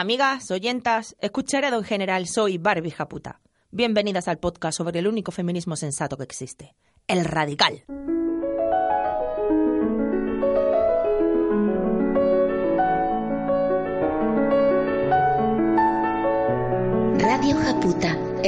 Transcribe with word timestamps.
Amigas, 0.00 0.52
oyentas, 0.52 1.16
escucharé 1.20 1.66
en 1.66 1.82
general, 1.82 2.28
soy 2.28 2.56
Barbie 2.56 2.92
Japuta. 2.92 3.40
Bienvenidas 3.72 4.28
al 4.28 4.38
podcast 4.38 4.78
sobre 4.78 5.00
el 5.00 5.08
único 5.08 5.32
feminismo 5.32 5.74
sensato 5.74 6.16
que 6.16 6.22
existe, 6.22 6.76
el 7.08 7.24
radical. 7.24 7.82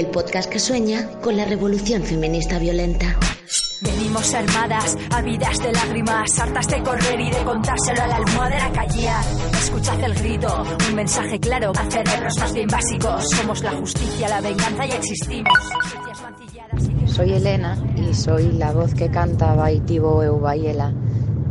El 0.01 0.07
podcast 0.07 0.48
que 0.48 0.59
sueña 0.59 1.07
con 1.21 1.37
la 1.37 1.45
revolución 1.45 2.03
feminista 2.03 2.59
violenta. 2.59 3.19
Venimos 3.82 4.32
armadas, 4.32 4.96
ávidas 5.11 5.59
de 5.62 5.73
lágrimas, 5.73 6.39
hartas 6.39 6.69
de 6.69 6.82
correr 6.82 7.21
y 7.21 7.30
de 7.30 7.37
contárselo 7.45 8.03
a 8.03 8.07
la 8.07 8.17
almohadera 8.17 8.73
callar. 8.73 9.25
Escuchad 9.53 10.03
el 10.03 10.14
grito, 10.14 10.64
un 10.89 10.95
mensaje 10.95 11.39
claro 11.39 11.73
a 11.77 11.91
cerebros 11.91 12.39
más 12.39 12.55
bien 12.55 12.68
básicos. 12.68 13.29
Somos 13.29 13.63
la 13.63 13.72
justicia, 13.72 14.29
la 14.31 14.41
venganza 14.41 14.86
y 14.86 14.91
existimos. 14.93 15.58
Soy 17.05 17.35
Elena 17.35 17.77
y 17.94 18.14
soy 18.14 18.53
la 18.53 18.72
voz 18.72 18.94
que 18.94 19.11
canta 19.11 19.55
Baitibo 19.55 20.22
Eubaiela 20.22 20.94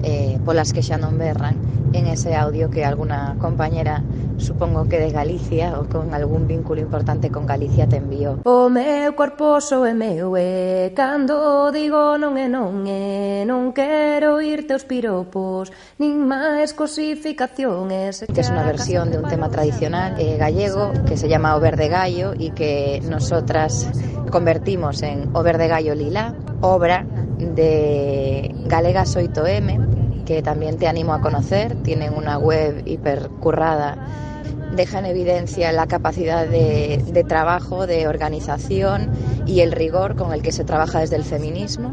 eh, 0.02 0.40
las 0.54 0.74
que 0.74 0.82
ya 0.82 0.98
non 0.98 1.18
berran 1.18 1.56
en 1.94 2.08
ese 2.08 2.36
audio 2.36 2.70
que 2.70 2.84
alguna 2.84 3.38
compañera 3.40 4.02
supongo 4.40 4.88
que 4.88 5.00
de 5.00 5.12
Galicia 5.12 5.78
ou 5.78 5.86
con 5.86 6.16
algún 6.16 6.48
vínculo 6.48 6.82
importante 6.82 7.30
con 7.30 7.46
Galicia 7.46 7.86
te 7.86 8.00
envió. 8.00 8.42
O 8.48 8.72
meu 8.72 9.14
corpo 9.14 9.60
so 9.62 9.86
é 9.86 9.94
meu 9.94 10.34
e 10.40 10.92
cando 10.96 11.70
digo 11.76 12.18
non 12.18 12.40
é 12.40 12.48
non 12.48 12.88
é 12.88 13.46
non 13.46 13.76
quero 13.76 14.40
ir 14.40 14.66
teus 14.66 14.88
piropos 14.88 15.70
nin 16.00 16.26
máis 16.26 16.74
cosificaciones 16.74 18.26
que 18.26 18.42
es 18.42 18.50
unha 18.50 18.64
versión 18.64 19.12
de 19.12 19.20
un 19.20 19.28
tema 19.28 19.52
tradicional 19.52 20.16
eh, 20.18 20.40
gallego 20.40 20.96
que 21.06 21.20
se 21.20 21.28
llama 21.28 21.54
O 21.56 21.60
Verde 21.60 21.92
Gallo 21.92 22.34
e 22.34 22.56
que 22.56 23.04
nosotras 23.06 23.86
convertimos 24.32 25.04
en 25.04 25.30
O 25.36 25.44
Verde 25.44 25.68
Gallo 25.68 25.94
Lila 25.94 26.34
obra 26.62 27.06
de 27.38 28.54
Galegas 28.66 29.16
8M, 29.16 30.26
que 30.26 30.42
también 30.42 30.78
te 30.78 30.88
animo 30.88 31.14
a 31.14 31.22
conocer. 31.22 31.76
Tienen 31.84 32.14
una 32.14 32.38
web 32.38 32.84
hipercurrada. 32.86 33.98
Deja 34.76 35.00
en 35.00 35.06
evidencia 35.06 35.72
la 35.72 35.88
capacidad 35.88 36.48
de, 36.48 37.04
de 37.06 37.24
trabajo, 37.24 37.88
de 37.88 38.08
organización 38.08 39.12
y 39.46 39.62
el 39.62 39.72
rigor 39.72 40.16
con 40.16 40.34
el 40.34 40.42
que 40.42 40.52
se 40.52 40.64
trabaja 40.64 41.00
desde 41.00 41.16
el 41.16 41.24
feminismo. 41.24 41.92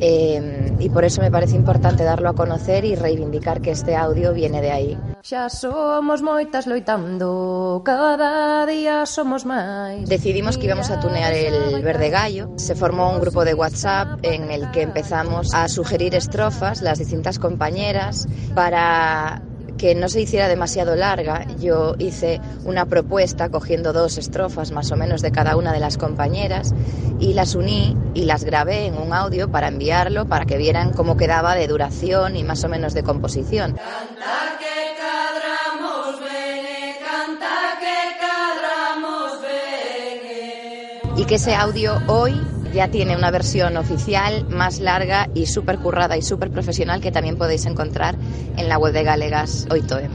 Eh, 0.00 0.76
y 0.78 0.90
por 0.90 1.04
eso 1.04 1.20
me 1.20 1.30
parece 1.30 1.56
importante 1.56 2.04
darlo 2.04 2.28
a 2.28 2.34
conocer 2.34 2.84
y 2.84 2.94
reivindicar 2.94 3.60
que 3.60 3.72
este 3.72 3.96
audio 3.96 4.32
viene 4.32 4.60
de 4.60 4.70
ahí. 4.70 4.98
Xa 5.22 5.50
somos 5.50 6.22
moitas 6.22 6.70
loitando, 6.70 7.82
cada 7.84 8.64
día 8.66 9.04
somos 9.06 9.42
máis. 9.42 10.06
Decidimos 10.08 10.56
que 10.56 10.70
íbamos 10.70 10.90
a 10.90 11.00
tunear 11.00 11.34
el 11.34 11.82
Verde 11.82 12.10
Gallo. 12.10 12.54
Se 12.56 12.78
formó 12.78 13.10
un 13.10 13.20
grupo 13.20 13.44
de 13.44 13.54
WhatsApp 13.54 14.22
en 14.22 14.50
el 14.50 14.70
que 14.70 14.82
empezamos 14.82 15.52
a 15.52 15.66
sugerir 15.68 16.14
estrofas, 16.14 16.80
las 16.80 16.98
distintas 16.98 17.38
compañeras, 17.38 18.28
para 18.54 19.42
que 19.78 19.94
no 19.94 20.08
se 20.08 20.20
hiciera 20.20 20.48
demasiado 20.48 20.96
larga, 20.96 21.46
yo 21.58 21.94
hice 21.98 22.40
una 22.64 22.84
propuesta 22.86 23.48
cogiendo 23.48 23.92
dos 23.92 24.18
estrofas 24.18 24.72
más 24.72 24.90
o 24.90 24.96
menos 24.96 25.22
de 25.22 25.30
cada 25.30 25.56
una 25.56 25.72
de 25.72 25.80
las 25.80 25.96
compañeras 25.96 26.74
y 27.20 27.32
las 27.32 27.54
uní 27.54 27.96
y 28.12 28.24
las 28.24 28.44
grabé 28.44 28.86
en 28.86 28.98
un 28.98 29.14
audio 29.14 29.50
para 29.50 29.68
enviarlo 29.68 30.26
para 30.26 30.44
que 30.44 30.58
vieran 30.58 30.92
cómo 30.92 31.16
quedaba 31.16 31.54
de 31.54 31.66
duración 31.68 32.36
y 32.36 32.44
más 32.44 32.62
o 32.64 32.68
menos 32.68 32.92
de 32.92 33.04
composición. 33.04 33.74
Canta 33.74 34.58
que 34.58 34.96
cadramos 35.00 36.20
bene, 36.20 36.96
canta 37.00 37.78
que 37.80 38.18
cadramos 38.20 39.40
bene. 39.40 41.00
Y 41.16 41.24
que 41.24 41.36
ese 41.36 41.54
audio 41.54 42.02
hoy 42.08 42.34
ya 42.72 42.88
tiene 42.88 43.16
una 43.16 43.30
versión 43.30 43.76
oficial 43.76 44.46
más 44.48 44.80
larga 44.80 45.28
y 45.34 45.46
súper 45.46 45.78
currada 45.78 46.16
y 46.16 46.22
súper 46.22 46.50
profesional 46.50 47.00
que 47.00 47.10
también 47.10 47.36
podéis 47.36 47.66
encontrar 47.66 48.16
en 48.56 48.68
la 48.68 48.78
web 48.78 48.92
de 48.92 49.04
Galegas 49.04 49.66
8M. 49.68 50.10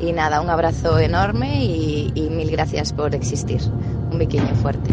Y 0.00 0.12
nada, 0.12 0.40
un 0.40 0.50
abrazo 0.50 0.98
enorme 0.98 1.64
y, 1.64 2.12
y 2.14 2.30
mil 2.30 2.50
gracias 2.50 2.92
por 2.92 3.14
existir. 3.14 3.60
Un 4.10 4.18
pequeño 4.18 4.54
fuerte. 4.54 4.90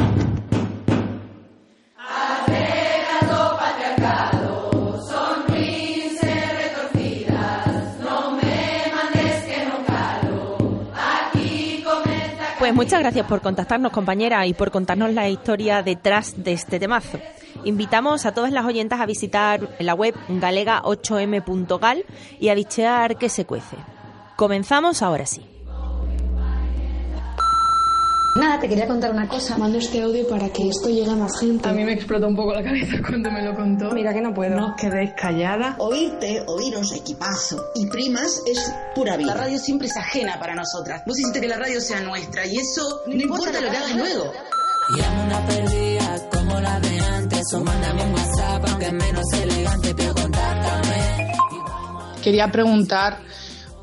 Muchas 12.75 12.99
gracias 12.99 13.25
por 13.25 13.41
contactarnos, 13.41 13.91
compañera, 13.91 14.45
y 14.45 14.53
por 14.53 14.69
contarnos 14.69 15.11
la 15.13 15.29
historia 15.29 15.81
detrás 15.81 16.43
de 16.43 16.53
este 16.53 16.79
temazo. 16.79 17.19
Invitamos 17.63 18.25
a 18.25 18.33
todas 18.33 18.51
las 18.51 18.65
oyentas 18.65 18.99
a 18.99 19.05
visitar 19.05 19.69
la 19.79 19.95
web 19.95 20.13
galega8m.gal 20.27 22.05
y 22.39 22.49
a 22.49 22.55
bichear 22.55 23.17
qué 23.17 23.29
se 23.29 23.45
cuece. 23.45 23.77
Comenzamos 24.35 25.01
ahora 25.01 25.25
sí. 25.25 25.54
Nada, 28.35 28.59
te 28.59 28.67
quería 28.67 28.85
contar 28.85 29.11
una 29.11 29.29
cosa. 29.29 29.57
Mando 29.57 29.77
este 29.77 30.01
audio 30.01 30.27
para 30.27 30.49
que 30.49 30.67
esto 30.67 30.89
llegue 30.89 31.09
a 31.09 31.15
más 31.15 31.39
gente. 31.39 31.69
A 31.69 31.71
mí 31.71 31.85
me 31.85 31.93
explotó 31.93 32.27
un 32.27 32.35
poco 32.35 32.53
la 32.53 32.61
cabeza 32.61 32.97
cuando 33.07 33.31
me 33.31 33.41
lo 33.41 33.55
contó. 33.55 33.91
Mira 33.91 34.13
que 34.13 34.19
no 34.19 34.33
puedo. 34.33 34.57
No 34.57 34.71
os 34.71 34.75
quedéis 34.75 35.13
calladas. 35.13 35.75
Oírte, 35.79 36.43
oíros, 36.45 36.91
equipazo 36.91 37.71
y 37.75 37.87
primas 37.87 38.41
es 38.45 38.73
pura 38.93 39.15
vida. 39.15 39.33
La 39.33 39.41
radio 39.41 39.57
siempre 39.57 39.87
es 39.87 39.95
ajena 39.95 40.37
para 40.37 40.53
nosotras. 40.53 41.01
Vos 41.05 41.17
hiciste 41.17 41.39
que 41.39 41.47
la 41.47 41.57
radio 41.57 41.79
sea 41.79 42.01
nuestra 42.01 42.45
y 42.45 42.57
eso 42.57 43.03
No 43.07 43.13
importa 43.13 43.61
lo 43.61 43.71
que 43.71 43.77
hagas 43.77 43.95
luego. 43.95 44.33
Llamo 44.89 45.23
una 45.23 45.45
perdida 45.47 46.29
como 46.29 46.59
la 46.59 46.79
de 46.81 46.99
antes 46.99 47.53
o 47.53 47.63
mándame 47.63 48.03
un 48.03 48.13
WhatsApp 48.15 48.65
aunque 48.67 48.85
es 48.85 48.93
menos 48.93 49.33
elegante 49.33 49.95
pero 49.95 50.13
contáctame. 50.13 51.31
Quería 52.21 52.51
preguntar 52.51 53.19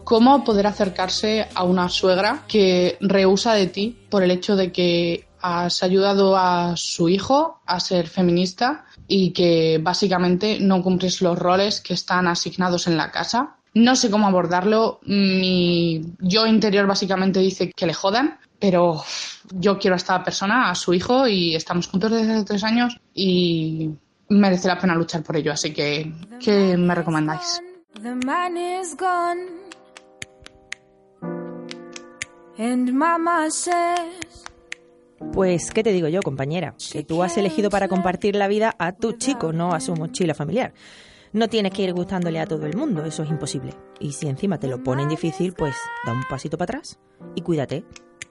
cómo 0.04 0.44
poder 0.44 0.66
acercarse 0.66 1.48
a 1.54 1.64
una 1.64 1.88
suegra 1.88 2.44
que 2.48 2.96
rehúsa 3.00 3.54
de 3.54 3.66
ti 3.66 3.96
por 4.10 4.22
el 4.22 4.30
hecho 4.30 4.56
de 4.56 4.72
que 4.72 5.26
has 5.40 5.82
ayudado 5.82 6.36
a 6.36 6.74
su 6.76 7.08
hijo 7.08 7.60
a 7.66 7.80
ser 7.80 8.06
feminista 8.06 8.86
y 9.08 9.32
que 9.32 9.78
básicamente 9.82 10.58
no 10.60 10.82
cumples 10.82 11.20
los 11.20 11.38
roles 11.38 11.80
que 11.80 11.94
están 11.94 12.28
asignados 12.28 12.86
en 12.86 12.96
la 12.96 13.10
casa. 13.10 13.56
No 13.74 13.96
sé 13.96 14.10
cómo 14.10 14.28
abordarlo. 14.28 15.00
Mi 15.04 16.00
yo 16.20 16.46
interior 16.46 16.86
básicamente 16.86 17.40
dice 17.40 17.72
que 17.74 17.86
le 17.86 17.94
jodan, 17.94 18.38
pero 18.58 19.02
yo 19.50 19.78
quiero 19.78 19.94
a 19.94 19.96
esta 19.96 20.22
persona, 20.22 20.70
a 20.70 20.74
su 20.74 20.94
hijo, 20.94 21.26
y 21.26 21.56
estamos 21.56 21.88
juntos 21.88 22.12
desde 22.12 22.32
hace 22.32 22.44
tres 22.44 22.64
años 22.64 22.96
y 23.12 23.90
merece 24.28 24.68
la 24.68 24.78
pena 24.78 24.94
luchar 24.94 25.22
por 25.22 25.36
ello. 25.36 25.52
Así 25.52 25.72
que, 25.72 26.12
¿qué 26.38 26.76
me 26.76 26.94
recomendáis? 26.94 27.60
The 28.00 28.14
man 28.14 28.56
is 28.56 28.96
gone. 28.96 29.61
And 32.58 32.92
mama 32.92 33.50
says 33.50 34.44
Pues, 35.32 35.70
¿qué 35.70 35.82
te 35.82 35.92
digo 35.92 36.08
yo, 36.08 36.20
compañera? 36.20 36.74
Que 36.92 37.02
tú 37.04 37.22
has 37.22 37.36
elegido 37.36 37.70
para 37.70 37.88
compartir 37.88 38.36
la 38.36 38.48
vida 38.48 38.74
a 38.78 38.92
tu 38.92 39.12
chico, 39.12 39.52
no 39.52 39.72
a 39.72 39.80
su 39.80 39.94
mochila 39.94 40.34
familiar. 40.34 40.74
No 41.32 41.48
tienes 41.48 41.72
que 41.72 41.82
ir 41.82 41.94
gustándole 41.94 42.40
a 42.40 42.46
todo 42.46 42.66
el 42.66 42.76
mundo, 42.76 43.04
eso 43.04 43.22
es 43.22 43.30
imposible. 43.30 43.72
Y 44.00 44.12
si 44.12 44.28
encima 44.28 44.58
te 44.58 44.66
lo 44.66 44.82
ponen 44.82 45.08
difícil, 45.08 45.54
pues 45.54 45.74
da 46.04 46.12
un 46.12 46.24
pasito 46.24 46.58
para 46.58 46.78
atrás 46.78 46.98
y 47.34 47.40
cuídate, 47.40 47.84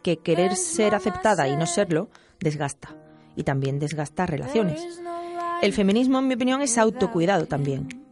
que 0.03 0.17
querer 0.17 0.55
ser 0.55 0.93
aceptada 0.93 1.47
y 1.47 1.55
no 1.55 1.65
serlo 1.65 2.09
desgasta. 2.39 2.95
Y 3.35 3.43
también 3.43 3.79
desgasta 3.79 4.27
relaciones. 4.27 5.01
El 5.63 5.73
feminismo, 5.73 6.19
en 6.19 6.27
mi 6.27 6.35
opinión, 6.35 6.61
es 6.61 6.77
autocuidado 6.77 7.47
también. 7.47 8.05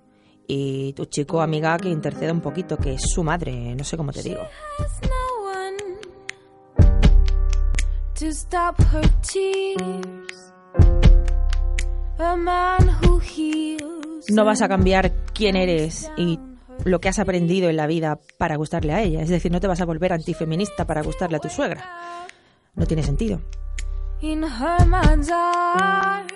Y 0.48 0.94
tu 0.94 1.06
chico, 1.06 1.42
amiga, 1.42 1.78
que 1.78 1.90
interceda 1.90 2.32
un 2.32 2.42
poquito, 2.42 2.78
que 2.78 2.94
es 2.94 3.04
su 3.04 3.24
madre, 3.24 3.76
no 3.76 3.84
sé 3.84 3.98
cómo 3.98 4.12
te 4.12 4.24
digo. 4.24 4.42
To 8.20 8.34
stop 8.34 8.82
her 8.92 9.10
tears. 9.22 10.54
A 12.20 12.36
man 12.36 12.90
who 13.02 13.20
heals. 13.20 14.30
No 14.30 14.44
vas 14.44 14.62
a 14.62 14.68
cambiar 14.68 15.14
quién 15.34 15.56
eres 15.56 16.12
y 16.18 16.38
lo 16.84 17.00
que 17.00 17.08
has 17.08 17.20
aprendido 17.20 17.70
en 17.70 17.78
la 17.78 17.88
vida 17.88 18.20
para 18.38 18.58
gustarle 18.58 18.94
a 18.94 19.02
ella. 19.02 19.22
Es 19.22 19.30
decir, 19.30 19.52
no 19.52 19.62
te 19.62 19.68
vas 19.68 19.80
a 19.80 19.86
volver 19.86 20.12
antifeminista 20.12 20.86
para 20.86 21.02
gustarle 21.02 21.38
a 21.38 21.40
tu 21.40 21.50
suegra. 21.50 21.84
No 22.76 22.86
tiene 22.86 23.04
sentido. 23.04 23.42
in 24.22 24.44
her 24.44 24.86
man's 24.86 25.30
arms 25.32 26.32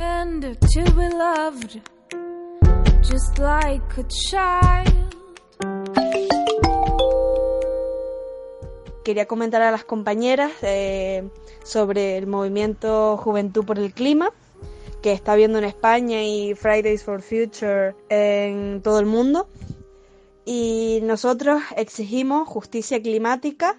and 0.00 0.42
to 0.60 0.82
be 0.96 1.08
loved 1.08 1.80
just 3.02 3.38
like 3.38 3.98
a 3.98 4.04
child. 4.28 5.11
Quería 9.04 9.26
comentar 9.26 9.62
a 9.62 9.70
las 9.70 9.84
compañeras 9.84 10.52
eh, 10.62 11.28
sobre 11.64 12.16
el 12.18 12.26
movimiento 12.26 13.16
Juventud 13.16 13.64
por 13.64 13.78
el 13.78 13.92
Clima 13.92 14.30
que 15.02 15.12
está 15.12 15.32
habiendo 15.32 15.58
en 15.58 15.64
España 15.64 16.22
y 16.22 16.54
Fridays 16.54 17.02
for 17.02 17.20
Future 17.20 17.94
en 18.08 18.80
todo 18.82 19.00
el 19.00 19.06
mundo. 19.06 19.48
y 20.44 21.00
nosotros 21.02 21.62
exigimos 21.76 22.48
justicia 22.48 23.00
climática 23.00 23.76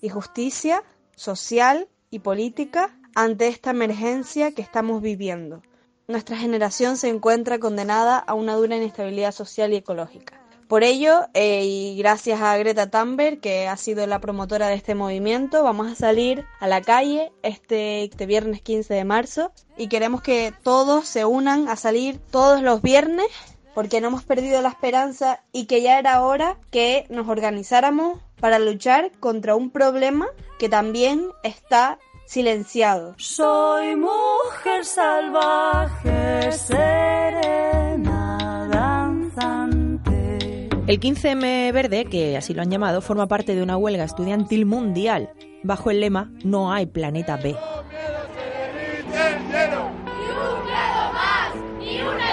y 0.00 0.08
justicia 0.08 0.82
social 1.14 1.88
y 2.10 2.18
política 2.18 2.98
ante 3.14 3.46
esta 3.46 3.70
emergencia 3.70 4.52
que 4.52 4.62
estamos 4.62 5.02
viviendo. 5.02 5.62
Nuestra 6.08 6.36
generación 6.36 6.96
se 6.96 7.08
encuentra 7.08 7.58
condenada 7.58 8.18
a 8.18 8.34
una 8.34 8.56
dura 8.56 8.76
inestabilidad 8.76 9.32
social 9.32 9.72
y 9.72 9.76
ecológica. 9.76 10.43
Por 10.68 10.82
ello, 10.82 11.26
eh, 11.34 11.64
y 11.64 11.96
gracias 11.98 12.40
a 12.40 12.56
Greta 12.56 12.90
Thunberg, 12.90 13.40
que 13.40 13.68
ha 13.68 13.76
sido 13.76 14.06
la 14.06 14.20
promotora 14.20 14.68
de 14.68 14.74
este 14.74 14.94
movimiento, 14.94 15.62
vamos 15.62 15.90
a 15.90 15.94
salir 15.94 16.44
a 16.60 16.66
la 16.66 16.80
calle 16.80 17.32
este, 17.42 18.04
este 18.04 18.26
viernes 18.26 18.62
15 18.62 18.94
de 18.94 19.04
marzo 19.04 19.52
y 19.76 19.88
queremos 19.88 20.22
que 20.22 20.52
todos 20.62 21.06
se 21.06 21.24
unan 21.24 21.68
a 21.68 21.76
salir 21.76 22.18
todos 22.30 22.62
los 22.62 22.80
viernes 22.82 23.26
porque 23.74 24.00
no 24.00 24.08
hemos 24.08 24.24
perdido 24.24 24.62
la 24.62 24.68
esperanza 24.68 25.40
y 25.52 25.66
que 25.66 25.82
ya 25.82 25.98
era 25.98 26.22
hora 26.22 26.56
que 26.70 27.06
nos 27.10 27.28
organizáramos 27.28 28.20
para 28.40 28.58
luchar 28.58 29.10
contra 29.20 29.56
un 29.56 29.70
problema 29.70 30.26
que 30.58 30.68
también 30.68 31.28
está 31.42 31.98
silenciado. 32.26 33.14
Soy 33.18 33.96
mujer 33.96 34.84
salvaje, 34.84 36.52
serena, 36.52 37.63
El 40.86 41.00
15M 41.00 41.72
Verde, 41.72 42.04
que 42.04 42.36
así 42.36 42.52
lo 42.52 42.60
han 42.60 42.70
llamado, 42.70 43.00
forma 43.00 43.26
parte 43.26 43.54
de 43.54 43.62
una 43.62 43.78
huelga 43.78 44.04
estudiantil 44.04 44.66
mundial 44.66 45.30
bajo 45.62 45.90
el 45.90 46.00
lema 46.00 46.30
No 46.44 46.72
hay 46.72 46.84
planeta 46.84 47.38
B. 47.38 47.56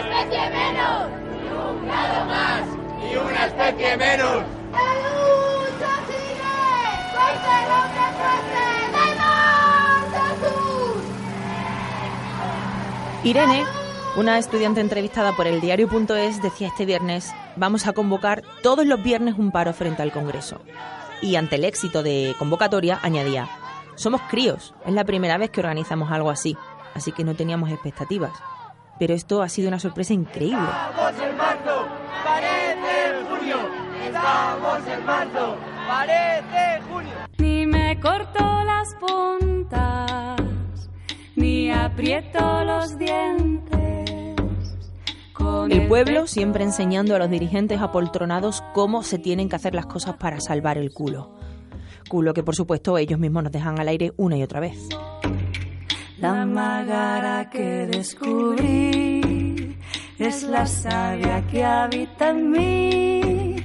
Especie 0.01 0.49
menos. 0.49 1.09
Ni 1.31 1.47
un 1.47 1.85
grado 1.85 2.25
más. 2.25 2.65
Ni 2.99 3.15
una 3.15 3.45
especie 3.45 3.97
menos. 3.97 4.43
¡La 4.71 4.79
lucha 5.01 5.91
sigue! 6.07 6.41
Irene, 13.23 13.63
una 14.17 14.37
estudiante 14.39 14.81
entrevistada 14.81 15.31
por 15.37 15.47
el 15.47 15.61
diario.es, 15.61 16.41
decía 16.41 16.67
este 16.67 16.85
viernes, 16.85 17.31
vamos 17.55 17.87
a 17.87 17.93
convocar 17.93 18.43
todos 18.61 18.85
los 18.85 19.01
viernes 19.01 19.35
un 19.37 19.51
paro 19.51 19.73
frente 19.73 20.01
al 20.01 20.11
Congreso. 20.11 20.61
Y 21.21 21.35
ante 21.35 21.55
el 21.55 21.65
éxito 21.65 22.03
de 22.03 22.35
convocatoria, 22.39 22.99
añadía, 23.03 23.47
somos 23.95 24.21
críos, 24.29 24.73
es 24.85 24.93
la 24.93 25.03
primera 25.03 25.37
vez 25.37 25.51
que 25.51 25.59
organizamos 25.59 26.11
algo 26.11 26.29
así, 26.29 26.57
así 26.95 27.11
que 27.11 27.23
no 27.23 27.35
teníamos 27.35 27.69
expectativas. 27.69 28.31
Pero 28.99 29.13
esto 29.13 29.41
ha 29.41 29.49
sido 29.49 29.67
una 29.67 29.79
sorpresa 29.79 30.13
increíble. 30.13 30.57
Estamos 30.59 31.13
en 31.21 31.37
marzo, 31.37 31.87
parece 32.23 33.25
junio. 33.29 33.57
Estamos 34.05 34.87
en 34.87 35.05
marzo, 35.05 35.57
parece 35.87 36.81
junio. 36.91 37.13
Ni 37.37 37.65
me 37.65 37.99
corto 37.99 38.63
las 38.63 38.95
puntas, 38.95 40.39
ni 41.35 41.71
aprieto 41.71 42.63
los 42.63 42.97
dientes. 42.97 43.80
El 45.69 45.87
pueblo 45.87 46.27
siempre 46.27 46.63
enseñando 46.63 47.15
a 47.15 47.19
los 47.19 47.29
dirigentes 47.29 47.79
apoltronados 47.81 48.63
cómo 48.73 49.03
se 49.03 49.19
tienen 49.19 49.47
que 49.49 49.55
hacer 49.55 49.73
las 49.73 49.85
cosas 49.85 50.15
para 50.15 50.41
salvar 50.41 50.77
el 50.77 50.91
culo. 50.91 51.31
Culo 52.09 52.33
que 52.33 52.43
por 52.43 52.55
supuesto 52.55 52.97
ellos 52.97 53.19
mismos 53.19 53.43
nos 53.43 53.51
dejan 53.51 53.79
al 53.79 53.87
aire 53.87 54.13
una 54.17 54.37
y 54.37 54.43
otra 54.43 54.59
vez. 54.59 54.89
La 56.17 56.45
magara 56.45 57.49
que 57.49 57.87
descubrí 57.87 59.77
es 60.19 60.43
la 60.43 60.65
savia 60.65 61.47
que 61.47 61.63
habita 61.63 62.29
en 62.29 62.51
mí. 62.51 63.55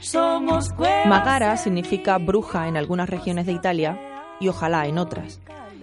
Somos. 0.00 0.70
Magara 1.06 1.56
significa 1.56 2.18
bruja 2.18 2.68
en 2.68 2.76
algunas 2.76 3.08
regiones 3.08 3.46
de 3.46 3.52
Italia 3.52 3.98
y 4.38 4.48
ojalá 4.48 4.86
en 4.86 4.98
otras. 4.98 5.40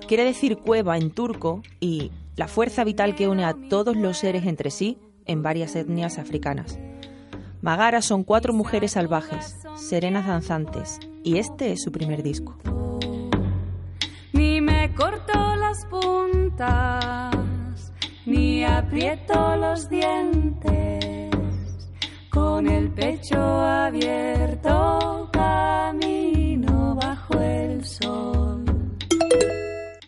Quiere 0.08 0.26
decir 0.26 0.58
cueva 0.58 0.98
en 0.98 1.12
turco 1.12 1.62
y 1.80 2.12
la 2.36 2.48
fuerza 2.48 2.84
vital 2.84 3.16
que 3.16 3.28
une 3.28 3.44
a 3.44 3.56
todos 3.70 3.96
los 3.98 4.18
seres 4.18 4.46
entre 4.46 4.72
sí 4.72 4.98
en 5.26 5.44
varias 5.44 5.76
etnias 5.76 6.18
africanas. 6.20 6.80
Magara 7.62 8.02
son 8.02 8.24
cuatro 8.24 8.54
mujeres 8.54 8.94
salvajes, 8.94 9.60
serenas 9.76 10.26
danzantes, 10.26 11.00
y 11.24 11.38
este 11.38 11.72
es 11.72 11.84
su 11.84 11.92
primer 11.92 12.24
disco. 12.24 12.58
Ni 14.34 14.62
me 14.62 14.94
corto 14.96 15.56
las 15.56 15.86
puntas, 15.86 17.36
ni 18.26 18.64
aprieto 18.64 19.56
los 19.58 19.88
dientes. 19.90 21.30
Con 22.32 22.68
el 22.68 22.90
pecho 22.92 23.40
abierto 23.40 25.30
camino 25.32 26.96
bajo 26.96 27.40
el 27.40 27.86
sol. 27.86 28.64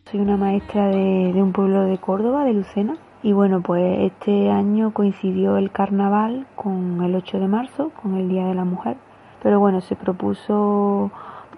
Soy 0.10 0.20
una 0.20 0.38
maestra 0.38 0.88
de, 0.88 1.34
de 1.34 1.42
un 1.42 1.54
pueblo 1.54 1.84
de 1.84 2.00
Córdoba, 2.00 2.46
de 2.46 2.54
Lucena. 2.54 2.98
Y 3.24 3.32
bueno, 3.32 3.62
pues 3.62 4.12
este 4.12 4.52
año 4.52 4.92
coincidió 4.92 5.56
el 5.56 5.72
carnaval 5.72 6.46
con 6.56 7.02
el 7.02 7.16
8 7.16 7.40
de 7.40 7.48
marzo, 7.48 7.92
con 8.02 8.16
el 8.18 8.28
Día 8.28 8.48
de 8.48 8.54
la 8.54 8.66
Mujer. 8.66 8.98
Pero 9.42 9.62
bueno, 9.62 9.80
se 9.80 9.96
propuso 9.96 11.10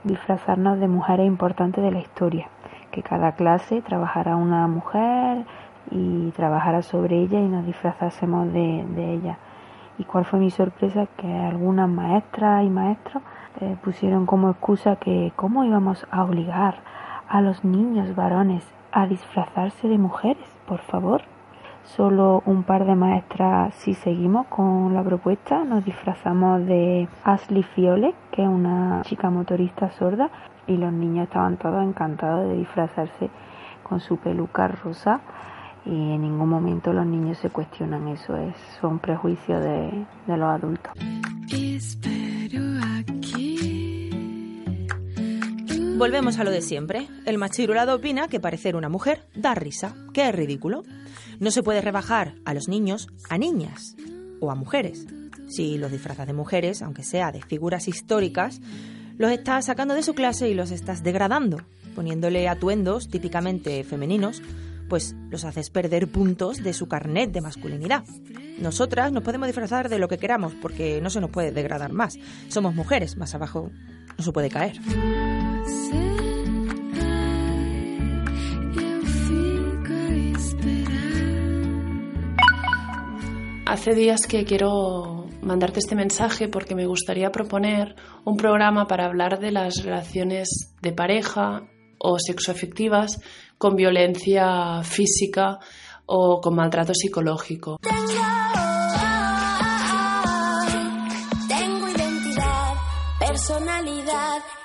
disfrazarnos 0.03 0.79
de 0.79 0.88
mujeres 0.88 1.25
importantes 1.25 1.83
de 1.83 1.89
la 1.89 2.01
historia. 2.01 2.50
Que 2.91 3.01
cada 3.01 3.31
clase 3.31 3.81
trabajara 3.81 4.35
una 4.35 4.67
mujer 4.67 5.44
y 5.89 6.29
trabajara 6.35 6.83
sobre 6.83 7.23
ella 7.23 7.39
y 7.39 7.47
nos 7.47 7.65
disfrazásemos 7.65 8.53
de, 8.53 8.85
de 8.88 9.13
ella. 9.13 9.39
Y 9.97 10.03
cuál 10.03 10.25
fue 10.25 10.38
mi 10.38 10.51
sorpresa 10.51 11.07
que 11.17 11.33
algunas 11.33 11.89
maestras 11.89 12.63
y 12.63 12.69
maestros 12.69 13.23
eh, 13.62 13.75
pusieron 13.83 14.27
como 14.27 14.51
excusa 14.51 14.97
que 14.97 15.33
cómo 15.35 15.63
íbamos 15.63 16.06
a 16.12 16.25
obligar 16.25 16.75
a 17.27 17.41
los 17.41 17.65
niños 17.65 18.15
varones 18.15 18.63
a 18.91 19.07
disfrazarse 19.07 19.88
de 19.88 19.97
mujeres, 19.97 20.45
por 20.67 20.81
favor. 20.81 21.23
Solo 21.85 22.41
un 22.45 22.63
par 22.63 22.85
de 22.85 22.95
maestras 22.95 23.73
si 23.75 23.93
seguimos 23.93 24.47
con 24.47 24.93
la 24.93 25.03
propuesta, 25.03 25.63
nos 25.63 25.85
disfrazamos 25.85 26.65
de 26.65 27.07
Ashley 27.23 27.63
Fiole, 27.63 28.13
que 28.31 28.41
es 28.43 28.49
una 28.49 29.01
chica 29.03 29.29
motorista 29.29 29.91
sorda, 29.91 30.29
y 30.67 30.77
los 30.77 30.91
niños 30.91 31.27
estaban 31.27 31.57
todos 31.57 31.83
encantados 31.83 32.49
de 32.49 32.57
disfrazarse 32.57 33.29
con 33.83 33.99
su 33.99 34.17
peluca 34.17 34.67
rosa 34.67 35.21
y 35.85 36.13
en 36.13 36.21
ningún 36.21 36.49
momento 36.49 36.91
los 36.91 37.05
niños 37.05 37.37
se 37.37 37.49
cuestionan 37.49 38.07
eso, 38.07 38.35
es 38.35 38.55
son 38.81 38.97
prejuicios 38.99 39.63
de, 39.63 40.05
de 40.25 40.38
los 40.38 40.49
adultos. 40.49 40.91
Volvemos 45.97 46.39
a 46.39 46.44
lo 46.44 46.51
de 46.51 46.62
siempre. 46.62 47.08
El 47.25 47.38
machirulado 47.38 47.96
opina 47.96 48.27
que 48.27 48.41
parecer 48.41 48.75
una 48.75 48.89
mujer 48.89 49.24
da 49.34 49.55
risa, 49.55 49.96
que 50.13 50.27
es 50.27 50.36
ridículo. 50.36 50.84
No 51.39 51.51
se 51.51 51.63
puede 51.63 51.79
rebajar 51.79 52.36
a 52.43 52.53
los 52.53 52.67
niños 52.67 53.08
a 53.29 53.38
niñas 53.38 53.96
o 54.41 54.51
a 54.51 54.55
mujeres. 54.55 55.05
Si 55.48 55.77
los 55.77 55.91
disfrazas 55.91 56.27
de 56.27 56.34
mujeres, 56.34 56.81
aunque 56.81 57.03
sea 57.03 57.31
de 57.31 57.41
figuras 57.41 57.88
históricas, 57.88 58.60
los 59.17 59.31
estás 59.31 59.65
sacando 59.65 59.93
de 59.93 60.03
su 60.03 60.13
clase 60.13 60.50
y 60.50 60.53
los 60.53 60.72
estás 60.72 61.01
degradando, 61.01 61.62
poniéndole 61.96 62.50
atuendos 62.50 63.08
típicamente 63.08 63.81
femeninos, 63.86 64.41
pues 64.89 65.15
los 65.29 65.46
haces 65.46 65.69
perder 65.69 66.10
puntos 66.10 66.62
de 66.62 66.74
su 66.74 66.88
carnet 66.89 67.31
de 67.31 67.39
masculinidad. 67.39 68.03
Nosotras 68.60 69.13
nos 69.13 69.24
podemos 69.24 69.48
disfrazar 69.48 69.88
de 69.88 70.00
lo 70.00 70.10
que 70.10 70.17
queramos 70.17 70.53
porque 70.62 71.00
no 71.01 71.10
se 71.10 71.22
nos 71.22 71.31
puede 71.31 71.51
degradar 71.51 71.93
más. 71.93 72.17
Somos 72.50 72.75
mujeres, 72.75 73.15
más 73.15 73.34
abajo 73.34 73.72
no 74.17 74.24
se 74.24 74.31
puede 74.34 74.50
caer. 74.50 74.79
Hace 83.75 83.93
días 83.93 84.25
que 84.25 84.45
quiero 84.45 85.27
mandarte 85.41 85.79
este 85.79 85.95
mensaje 85.95 86.48
porque 86.48 86.75
me 86.75 86.86
gustaría 86.86 87.31
proponer 87.31 87.95
un 88.24 88.38
programa 88.38 88.88
para 88.88 89.05
hablar 89.05 89.39
de 89.39 89.51
las 89.51 89.84
relaciones 89.84 90.74
de 90.81 90.91
pareja 90.91 91.67
o 92.00 92.17
sexoafectivas 92.17 93.19
con 93.57 93.75
violencia 93.75 94.81
física 94.84 95.60
o 96.05 96.39
con 96.41 96.55
maltrato 96.55 96.93
psicológico. 96.93 97.77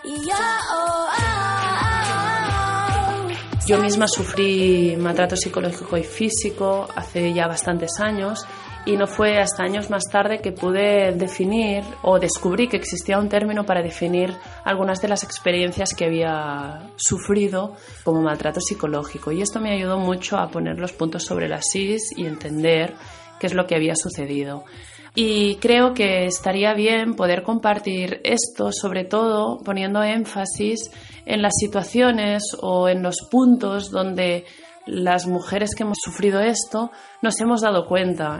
Yo. 0.04 0.36
Yo 3.70 3.78
misma 3.78 4.08
sufrí 4.08 4.96
maltrato 4.98 5.36
psicológico 5.36 5.96
y 5.96 6.02
físico 6.02 6.88
hace 6.96 7.32
ya 7.32 7.46
bastantes 7.46 8.00
años 8.00 8.44
y 8.84 8.96
no 8.96 9.06
fue 9.06 9.38
hasta 9.38 9.62
años 9.62 9.90
más 9.90 10.04
tarde 10.10 10.40
que 10.40 10.50
pude 10.50 11.12
definir 11.12 11.84
o 12.02 12.18
descubrí 12.18 12.66
que 12.66 12.78
existía 12.78 13.18
un 13.18 13.28
término 13.28 13.64
para 13.64 13.80
definir 13.80 14.34
algunas 14.64 15.00
de 15.00 15.06
las 15.08 15.22
experiencias 15.22 15.94
que 15.94 16.06
había 16.06 16.90
sufrido 16.96 17.76
como 18.02 18.22
maltrato 18.22 18.60
psicológico 18.60 19.30
y 19.30 19.42
esto 19.42 19.60
me 19.60 19.72
ayudó 19.72 19.98
mucho 19.98 20.36
a 20.38 20.48
poner 20.48 20.80
los 20.80 20.92
puntos 20.92 21.24
sobre 21.24 21.48
las 21.48 21.72
is 21.76 22.10
y 22.16 22.26
entender 22.26 22.94
qué 23.38 23.46
es 23.46 23.54
lo 23.54 23.66
que 23.66 23.76
había 23.76 23.94
sucedido. 23.94 24.64
Y 25.14 25.56
creo 25.56 25.92
que 25.92 26.26
estaría 26.26 26.72
bien 26.74 27.14
poder 27.14 27.42
compartir 27.42 28.20
esto, 28.24 28.70
sobre 28.72 29.04
todo 29.04 29.58
poniendo 29.58 30.02
énfasis 30.02 30.90
en 31.26 31.42
las 31.42 31.52
situaciones 31.58 32.56
o 32.60 32.88
en 32.88 33.02
los 33.02 33.16
puntos 33.30 33.90
donde 33.90 34.44
las 34.86 35.26
mujeres 35.26 35.74
que 35.74 35.82
hemos 35.82 35.98
sufrido 36.02 36.40
esto 36.40 36.90
nos 37.22 37.40
hemos 37.40 37.60
dado 37.60 37.86
cuenta. 37.86 38.38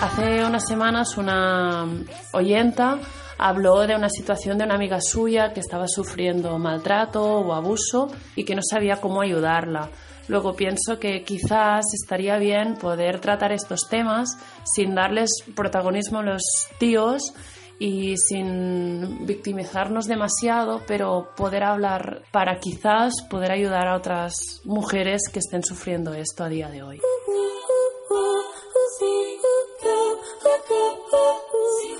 Hace 0.00 0.44
unas 0.44 0.66
semanas 0.66 1.16
una 1.16 1.86
oyenta 2.32 2.98
habló 3.38 3.86
de 3.86 3.94
una 3.94 4.08
situación 4.08 4.58
de 4.58 4.64
una 4.64 4.74
amiga 4.74 5.00
suya 5.00 5.52
que 5.52 5.60
estaba 5.60 5.86
sufriendo 5.88 6.58
maltrato 6.58 7.22
o 7.22 7.52
abuso 7.54 8.08
y 8.34 8.44
que 8.44 8.54
no 8.54 8.62
sabía 8.62 9.00
cómo 9.00 9.20
ayudarla. 9.20 9.90
Luego 10.28 10.54
pienso 10.54 10.98
que 10.98 11.22
quizás 11.22 11.84
estaría 11.94 12.38
bien 12.38 12.76
poder 12.76 13.20
tratar 13.20 13.52
estos 13.52 13.80
temas 13.88 14.28
sin 14.64 14.94
darles 14.94 15.30
protagonismo 15.54 16.18
a 16.18 16.22
los 16.22 16.42
tíos 16.78 17.32
y 17.78 18.16
sin 18.16 19.26
victimizarnos 19.26 20.06
demasiado, 20.06 20.82
pero 20.86 21.28
poder 21.36 21.62
hablar 21.64 22.22
para 22.30 22.58
quizás 22.58 23.14
poder 23.28 23.52
ayudar 23.52 23.86
a 23.88 23.96
otras 23.96 24.62
mujeres 24.64 25.22
que 25.32 25.40
estén 25.40 25.62
sufriendo 25.62 26.14
esto 26.14 26.44
a 26.44 26.48
día 26.48 26.68
de 26.68 26.82
hoy. 26.82 27.00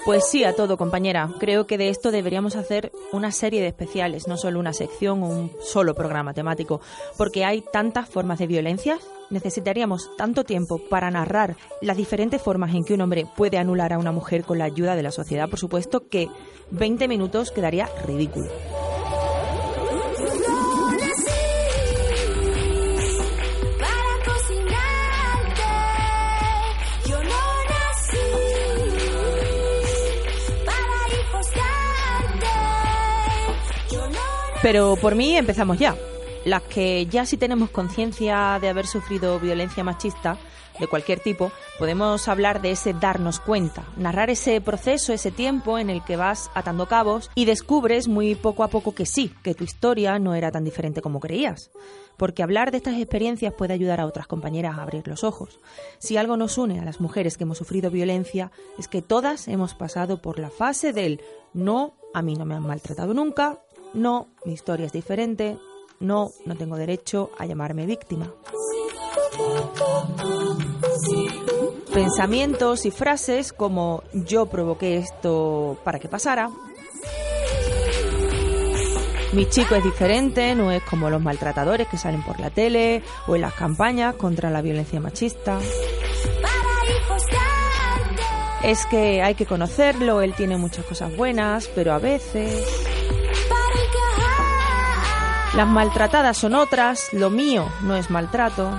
Pues 0.07 0.29
sí, 0.29 0.45
a 0.45 0.55
todo, 0.55 0.77
compañera. 0.77 1.29
Creo 1.41 1.67
que 1.67 1.79
de 1.79 1.89
esto 1.89 2.13
deberíamos 2.13 2.55
hacer 2.55 2.93
una 3.11 3.33
serie 3.33 3.61
de 3.61 3.67
especiales, 3.67 4.29
no 4.29 4.37
solo 4.37 4.61
una 4.61 4.73
sección 4.73 5.21
o 5.25 5.27
un 5.27 5.51
solo 5.61 5.97
programa 5.97 6.33
temático, 6.33 6.81
porque 7.17 7.45
hay 7.45 7.61
tantas 7.61 8.09
formas 8.09 8.39
de 8.39 8.47
violencia. 8.47 8.99
Necesitaríamos 9.31 10.17
tanto 10.17 10.45
tiempo 10.45 10.79
para 10.79 11.11
narrar 11.11 11.57
las 11.83 11.97
diferentes 11.97 12.41
formas 12.41 12.73
en 12.73 12.85
que 12.85 12.95
un 12.95 13.01
hombre 13.01 13.27
puede 13.37 13.59
anular 13.59 13.93
a 13.93 13.99
una 13.99 14.13
mujer 14.13 14.45
con 14.45 14.59
la 14.59 14.67
ayuda 14.67 14.95
de 14.95 15.03
la 15.03 15.11
sociedad, 15.11 15.49
por 15.49 15.59
supuesto, 15.59 16.07
que 16.09 16.29
20 16.71 17.09
minutos 17.09 17.51
quedaría 17.51 17.91
ridículo. 18.07 18.47
Pero 34.67 34.97
por 34.97 35.15
mí 35.15 35.37
empezamos 35.37 35.79
ya. 35.79 35.95
Las 36.45 36.63
que 36.63 37.07
ya 37.07 37.25
sí 37.25 37.37
tenemos 37.37 37.71
conciencia 37.71 38.59
de 38.61 38.69
haber 38.69 38.89
sufrido 38.89 39.39
violencia 39.39 39.85
machista 39.85 40.39
de 40.81 40.89
cualquier 40.89 41.21
tipo, 41.21 41.53
podemos 41.79 42.27
hablar 42.27 42.61
de 42.61 42.73
ese 42.73 42.93
darnos 42.93 43.39
cuenta, 43.39 43.85
narrar 43.97 44.29
ese 44.29 44.61
proceso, 44.61 45.13
ese 45.13 45.31
tiempo 45.31 45.79
en 45.79 45.89
el 45.89 46.03
que 46.03 46.17
vas 46.17 46.51
atando 46.53 46.89
cabos 46.89 47.31
y 47.37 47.45
descubres 47.45 48.09
muy 48.09 48.35
poco 48.35 48.65
a 48.65 48.69
poco 48.69 48.93
que 48.93 49.07
sí, 49.07 49.33
que 49.45 49.55
tu 49.55 49.63
historia 49.63 50.19
no 50.19 50.35
era 50.35 50.51
tan 50.51 50.65
diferente 50.65 51.01
como 51.01 51.21
creías. 51.21 51.71
Porque 52.17 52.43
hablar 52.43 52.73
de 52.73 52.79
estas 52.79 52.97
experiencias 52.97 53.55
puede 53.55 53.73
ayudar 53.73 54.01
a 54.01 54.07
otras 54.07 54.27
compañeras 54.27 54.77
a 54.77 54.83
abrir 54.83 55.07
los 55.07 55.23
ojos. 55.23 55.61
Si 55.99 56.17
algo 56.17 56.37
nos 56.37 56.59
une 56.59 56.81
a 56.81 56.85
las 56.85 57.01
mujeres 57.01 57.37
que 57.37 57.45
hemos 57.45 57.59
sufrido 57.59 57.93
violencia, 57.93 58.51
es 58.81 58.89
que 58.89 59.01
todas 59.01 59.47
hemos 59.47 59.75
pasado 59.75 60.21
por 60.21 60.41
la 60.41 60.51
fase 60.51 60.93
del 60.93 61.21
no, 61.55 61.95
a 62.13 62.21
mí 62.21 62.35
no 62.35 62.45
me 62.45 62.57
han 62.57 62.67
maltratado 62.67 63.15
nunca, 63.15 63.61
no, 63.97 64.29
mi 64.45 64.53
historia 64.53 64.87
es 64.87 64.93
diferente. 64.93 65.59
No, 65.99 66.31
no 66.45 66.55
tengo 66.55 66.77
derecho 66.77 67.31
a 67.39 67.47
llamarme 67.47 67.87
víctima. 67.87 68.33
Pensamientos 71.93 72.85
y 72.85 72.91
frases 72.91 73.55
como 73.55 74.03
yo 74.13 74.47
provoqué 74.47 74.99
esto 74.99 75.79
para 75.83 75.99
que 75.99 76.09
pasara. 76.09 76.51
Mi 79.33 79.49
chico 79.49 79.75
es 79.75 79.83
diferente, 79.83 80.55
no 80.55 80.71
es 80.71 80.83
como 80.83 81.11
los 81.11 81.21
maltratadores 81.21 81.89
que 81.89 81.97
salen 81.97 82.23
por 82.23 82.39
la 82.39 82.51
tele 82.51 83.03
o 83.27 83.35
en 83.35 83.41
las 83.41 83.55
campañas 83.55 84.15
contra 84.15 84.51
la 84.51 84.63
violencia 84.63 85.01
machista. 85.01 85.59
Es 88.63 88.85
que 88.87 89.23
hay 89.23 89.35
que 89.35 89.47
conocerlo, 89.47 90.21
él 90.21 90.35
tiene 90.35 90.57
muchas 90.57 90.85
cosas 90.85 91.17
buenas, 91.17 91.69
pero 91.75 91.93
a 91.93 91.99
veces... 91.99 92.96
Las 95.57 95.67
maltratadas 95.67 96.37
son 96.37 96.55
otras, 96.55 97.15
lo 97.15 97.31
mío 97.31 97.67
no 97.81 97.97
es 97.97 98.11
maltrato. 98.11 98.71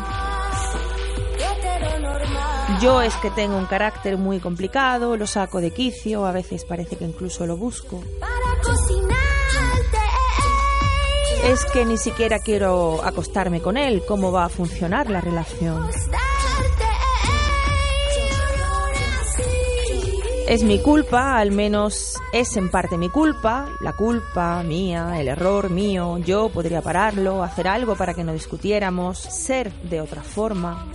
Yo 2.79 3.01
es 3.01 3.15
que 3.15 3.31
tengo 3.31 3.57
un 3.57 3.65
carácter 3.65 4.17
muy 4.17 4.39
complicado, 4.39 5.17
lo 5.17 5.25
saco 5.25 5.60
de 5.60 5.72
quicio, 5.72 6.27
a 6.27 6.31
veces 6.31 6.65
parece 6.65 6.96
que 6.96 7.05
incluso 7.05 7.48
lo 7.48 7.57
busco. 7.57 8.03
Es 11.46 11.65
que 11.65 11.84
ni 11.86 11.98
siquiera 11.98 12.38
quiero 12.38 13.03
acostarme 13.03 13.60
con 13.60 13.75
él, 13.75 14.03
¿cómo 14.07 14.31
va 14.31 14.46
a 14.46 14.50
funcionar 14.50 15.10
la 15.10 15.19
relación? 15.19 15.89
Es 20.47 20.63
mi 20.63 20.79
culpa, 20.79 21.37
al 21.37 21.51
menos 21.51 22.15
es 22.31 22.55
en 22.55 22.71
parte 22.71 22.97
mi 22.97 23.09
culpa, 23.09 23.67
la 23.81 23.91
culpa 23.91 24.63
mía, 24.63 25.19
el 25.19 25.27
error 25.27 25.69
mío, 25.69 26.17
yo 26.19 26.47
podría 26.47 26.81
pararlo, 26.81 27.43
hacer 27.43 27.67
algo 27.67 27.97
para 27.97 28.13
que 28.13 28.23
no 28.23 28.31
discutiéramos, 28.31 29.19
ser 29.19 29.73
de 29.83 29.99
otra 29.99 30.23
forma. 30.23 30.87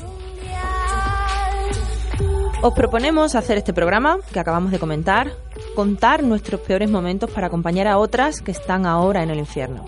Os 2.63 2.73
proponemos 2.73 3.35
hacer 3.35 3.59
este 3.59 3.75
programa 3.75 4.21
que 4.33 4.41
acabamos 4.41 4.71
de 4.71 4.79
comentar, 4.79 5.33
contar 5.75 6.23
nuestros 6.23 6.63
peores 6.63 6.91
momentos 6.91 7.31
para 7.31 7.49
acompañar 7.49 7.89
a 7.89 7.99
otras 7.99 8.41
que 8.41 8.53
están 8.53 8.87
ahora 8.87 9.23
en 9.23 9.29
el 9.29 9.39
infierno 9.39 9.85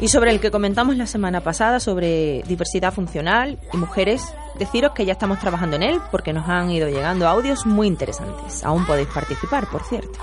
y 0.00 0.08
sobre 0.08 0.30
el 0.30 0.40
que 0.40 0.50
comentamos 0.50 0.96
la 0.96 1.06
semana 1.06 1.40
pasada 1.40 1.80
sobre 1.80 2.42
diversidad 2.46 2.92
funcional 2.92 3.58
y 3.72 3.76
mujeres, 3.76 4.22
deciros 4.58 4.92
que 4.92 5.04
ya 5.04 5.12
estamos 5.12 5.38
trabajando 5.38 5.76
en 5.76 5.82
él 5.82 6.00
porque 6.10 6.32
nos 6.32 6.48
han 6.48 6.70
ido 6.70 6.88
llegando 6.88 7.28
audios 7.28 7.66
muy 7.66 7.86
interesantes. 7.86 8.64
Aún 8.64 8.86
podéis 8.86 9.08
participar, 9.08 9.66
por 9.68 9.82
cierto. 9.84 10.18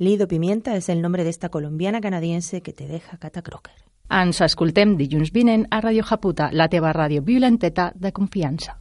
Lido 0.00 0.28
Pimienta 0.28 0.76
es 0.76 0.88
el 0.90 1.02
nombre 1.02 1.24
de 1.24 1.30
esta 1.30 1.48
colombiana 1.48 2.00
canadiense 2.00 2.62
que 2.62 2.72
te 2.72 2.86
deja 2.86 3.18
Cata 3.18 3.42
Crocker. 3.42 3.74
Ens 4.08 4.38
escoltem 4.46 4.92
dilluns 4.94 5.32
vinent 5.34 5.64
a 5.74 5.80
Radio 5.82 6.04
Japuta, 6.06 6.52
la 6.52 6.68
teva 6.70 6.92
ràdio 6.94 7.24
violenteta 7.26 7.88
de 7.96 8.12
confiança. 8.14 8.78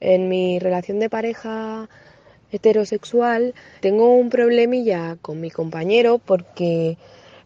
En 0.00 0.28
mi 0.28 0.58
relación 0.58 0.98
de 0.98 1.08
pareja 1.08 1.88
heterosexual 2.50 3.54
tengo 3.78 4.10
un 4.16 4.28
problemilla 4.28 5.16
con 5.22 5.40
mi 5.40 5.52
compañero 5.52 6.18
porque 6.18 6.98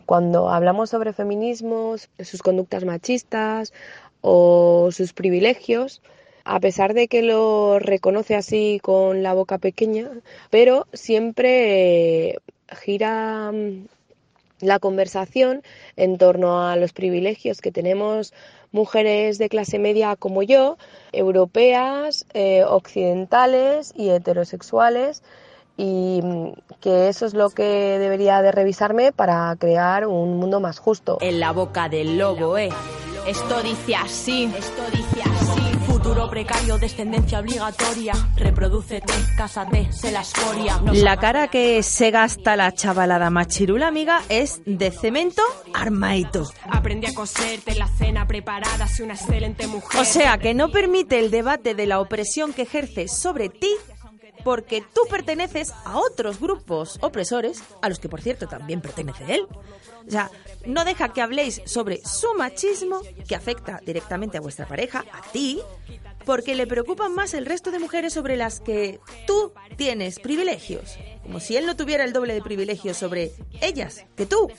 cuando 0.06 0.48
hablamos 0.48 0.88
sobre 0.88 1.12
feminismos, 1.12 2.08
sus 2.20 2.40
conductas 2.40 2.86
machistas 2.86 3.74
o 4.22 4.88
sus 4.92 5.12
privilegios, 5.12 6.00
a 6.44 6.60
pesar 6.60 6.94
de 6.94 7.08
que 7.08 7.22
lo 7.22 7.78
reconoce 7.78 8.34
así 8.34 8.80
con 8.82 9.22
la 9.22 9.34
boca 9.34 9.58
pequeña, 9.58 10.10
pero 10.50 10.86
siempre 10.92 12.38
gira 12.68 13.52
la 14.60 14.78
conversación 14.78 15.62
en 15.96 16.18
torno 16.18 16.66
a 16.66 16.76
los 16.76 16.92
privilegios 16.92 17.60
que 17.60 17.72
tenemos 17.72 18.32
mujeres 18.70 19.38
de 19.38 19.48
clase 19.48 19.78
media 19.78 20.16
como 20.16 20.42
yo, 20.42 20.78
europeas, 21.12 22.26
eh, 22.32 22.64
occidentales 22.64 23.92
y 23.96 24.10
heterosexuales, 24.10 25.22
y 25.76 26.20
mm, 26.22 26.52
que 26.80 27.08
eso 27.08 27.26
es 27.26 27.34
lo 27.34 27.50
que 27.50 27.98
debería 27.98 28.40
de 28.42 28.52
revisarme 28.52 29.12
para 29.12 29.54
crear 29.58 30.06
un 30.06 30.38
mundo 30.38 30.60
más 30.60 30.78
justo. 30.78 31.18
En 31.20 31.40
la 31.40 31.52
boca 31.52 31.88
del 31.88 32.18
lobo, 32.18 32.56
eh. 32.56 32.70
Esto 33.26 33.62
dice 33.62 33.94
así. 33.94 34.44
Esto 34.56 34.82
dice 34.90 35.22
así. 35.22 35.71
Futuro 36.02 36.28
precario, 36.28 36.78
descendencia 36.78 37.38
obligatoria. 37.38 38.12
Reprodúcete, 38.34 39.12
cásate, 39.36 39.92
se 39.92 40.10
la 40.10 40.22
escoria. 40.22 40.80
No 40.80 40.92
La 40.94 41.16
cara 41.16 41.46
que 41.46 41.80
se 41.84 42.10
gasta 42.10 42.56
la 42.56 42.72
chavalada 42.72 43.30
machirula, 43.30 43.86
amiga, 43.86 44.20
es 44.28 44.62
de 44.66 44.90
cemento 44.90 45.42
armaito. 45.72 46.50
Aprendí 46.68 47.06
a 47.06 47.14
coserte 47.14 47.76
la 47.76 47.86
cena 47.86 48.26
preparada, 48.26 48.88
soy 48.88 49.04
una 49.04 49.14
excelente 49.14 49.68
mujer. 49.68 50.00
O 50.00 50.04
sea, 50.04 50.38
que 50.38 50.54
no 50.54 50.72
permite 50.72 51.20
el 51.20 51.30
debate 51.30 51.76
de 51.76 51.86
la 51.86 52.00
opresión 52.00 52.52
que 52.52 52.62
ejerces 52.62 53.16
sobre 53.16 53.48
ti 53.48 53.70
porque 54.44 54.82
tú 54.94 55.02
perteneces 55.08 55.72
a 55.84 55.98
otros 55.98 56.40
grupos 56.40 56.98
opresores, 57.00 57.62
a 57.80 57.88
los 57.88 57.98
que 57.98 58.08
por 58.08 58.20
cierto 58.20 58.46
también 58.46 58.80
pertenece 58.80 59.34
él. 59.34 59.46
O 60.06 60.10
sea, 60.10 60.30
no 60.66 60.84
deja 60.84 61.12
que 61.12 61.22
habléis 61.22 61.62
sobre 61.64 62.04
su 62.04 62.34
machismo, 62.34 63.00
que 63.28 63.36
afecta 63.36 63.80
directamente 63.84 64.38
a 64.38 64.40
vuestra 64.40 64.66
pareja, 64.66 65.04
a 65.12 65.22
ti, 65.30 65.60
porque 66.24 66.54
le 66.54 66.66
preocupan 66.66 67.14
más 67.14 67.34
el 67.34 67.46
resto 67.46 67.70
de 67.70 67.78
mujeres 67.78 68.12
sobre 68.12 68.36
las 68.36 68.60
que 68.60 69.00
tú 69.26 69.52
tienes 69.76 70.18
privilegios. 70.18 70.96
Como 71.22 71.40
si 71.40 71.56
él 71.56 71.66
no 71.66 71.76
tuviera 71.76 72.04
el 72.04 72.12
doble 72.12 72.34
de 72.34 72.42
privilegios 72.42 72.96
sobre 72.96 73.32
ellas 73.60 74.04
que 74.16 74.26
tú. 74.26 74.50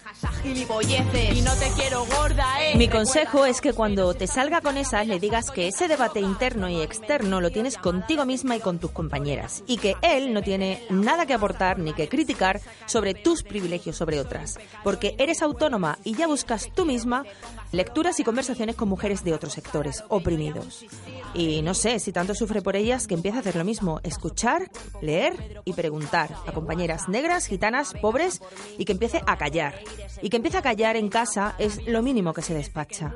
Y 0.44 1.42
no 1.42 1.54
te 1.56 1.70
quiero 1.76 2.06
gorda, 2.06 2.46
eh. 2.64 2.78
Mi 2.78 2.88
consejo 2.88 3.46
es 3.46 3.62
que 3.62 3.74
cuando 3.74 4.14
te 4.14 4.28
salga 4.28 4.62
con 4.62 4.78
esas 4.78 5.08
le 5.08 5.20
digas 5.20 5.52
que 5.52 5.68
ese 5.68 5.88
debate 5.88 6.20
interno 6.20 6.70
y 6.70 6.82
externo 6.82 7.42
lo 7.42 7.50
tienes 7.52 7.78
contigo 7.78 8.26
misma 8.26 8.56
y 8.56 8.60
con 8.60 8.80
tus 8.80 8.92
compañeras 8.92 9.64
y 9.68 9.78
que 9.78 9.96
él 10.02 10.34
no 10.34 10.42
tiene 10.42 10.84
nada 10.90 11.26
que 11.26 11.34
aportar 11.34 11.80
ni 11.80 11.94
que 11.94 12.08
criticar 12.08 12.62
sobre 12.86 13.14
tus 13.14 13.44
privilegios 13.44 13.98
sobre 13.98 14.20
otras, 14.20 14.60
porque 14.84 15.16
eres 15.18 15.42
autónoma 15.42 16.00
y 16.04 16.16
ya 16.16 16.28
buscas 16.28 16.70
tú 16.74 16.86
misma 16.86 17.24
lecturas 17.72 18.20
y 18.20 18.24
conversaciones 18.24 18.76
con 18.76 18.88
mujeres 18.88 19.24
de 19.24 19.34
otros 19.34 19.54
sectores 19.54 20.04
oprimidos. 20.10 20.86
Y 21.34 21.62
no 21.64 21.74
sé 21.74 22.00
si 22.00 22.12
tanto 22.12 22.36
sufre 22.36 22.62
por 22.62 22.76
ellas 22.76 23.08
que 23.08 23.16
empieza 23.16 23.38
a 23.38 23.42
hacer 23.42 23.56
lo 23.56 23.66
mismo, 23.66 24.00
escuchar, 24.04 24.70
leer 25.02 25.62
y 25.66 25.74
preguntar 25.74 26.30
compañeras 26.54 27.10
negras, 27.10 27.48
gitanas, 27.48 27.94
pobres 28.02 28.42
y 28.78 28.86
que 28.86 28.94
empiece 28.94 29.22
a 29.26 29.38
callar. 29.38 29.76
Y 30.22 30.30
que 30.30 30.38
empiece 30.38 30.58
a 30.58 30.62
callar 30.62 30.96
en 30.96 31.10
casa 31.10 31.56
es 31.58 31.86
lo 31.86 32.02
mínimo 32.02 32.34
que 32.34 32.42
se 32.42 32.54
despacha. 32.54 33.14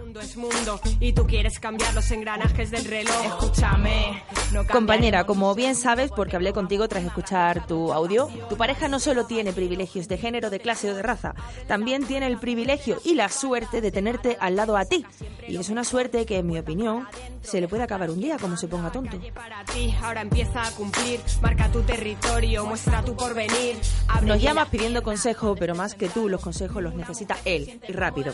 Compañera, 4.72 5.26
como 5.26 5.56
bien 5.56 5.76
sabes, 5.76 6.12
porque 6.12 6.36
hablé 6.36 6.54
contigo 6.54 6.88
tras 6.88 7.04
escuchar 7.04 7.66
tu 7.68 7.94
audio, 7.94 8.30
tu 8.50 8.58
pareja 8.58 8.88
no 8.88 9.00
solo 9.00 9.26
tiene 9.26 9.54
privilegios 9.54 10.08
de 10.08 10.18
género, 10.18 10.50
de 10.50 10.60
clase 10.60 10.92
o 10.92 10.96
de 10.96 11.02
raza, 11.02 11.36
también 11.68 12.06
tiene 12.06 12.28
el 12.28 12.38
privilegio 12.38 13.00
y 13.04 13.16
la 13.16 13.30
suerte 13.30 13.82
de 13.82 13.92
tenerte 13.92 14.38
al 14.40 14.56
lado 14.56 14.78
a 14.78 14.86
ti. 14.86 15.06
Y 15.48 15.58
es 15.58 15.70
una 15.70 15.84
suerte 15.84 16.26
que, 16.26 16.38
en 16.38 16.48
mi 16.48 16.58
opinión, 16.58 17.08
se 17.42 17.62
le 17.62 17.68
puede 17.68 17.84
acabar 17.84 18.10
un 18.10 18.20
día 18.20 18.38
como 18.38 18.58
se 18.58 18.68
ponga 18.68 18.92
tonto. 18.92 19.18
Para 19.34 19.64
ti, 19.66 19.96
ahora 20.02 20.22
empieza 20.22 20.64
a 20.68 20.72
cumplir. 20.72 21.20
Marca 21.42 21.70
tu 21.72 21.82
territorio, 21.84 22.66
muestra 22.66 23.04
tu 23.04 23.16
porvenir. 23.28 23.78
Nos 24.24 24.42
llamas 24.42 24.70
pidiendo 24.70 25.04
consejo, 25.04 25.56
pero 25.56 25.76
más 25.76 25.96
que 25.96 26.10
tú, 26.10 26.30
los 26.30 26.42
consejos 26.42 26.82
los 26.82 26.96
necesita 26.96 27.38
él, 27.46 27.80
y 27.88 27.92
rápido. 27.92 28.34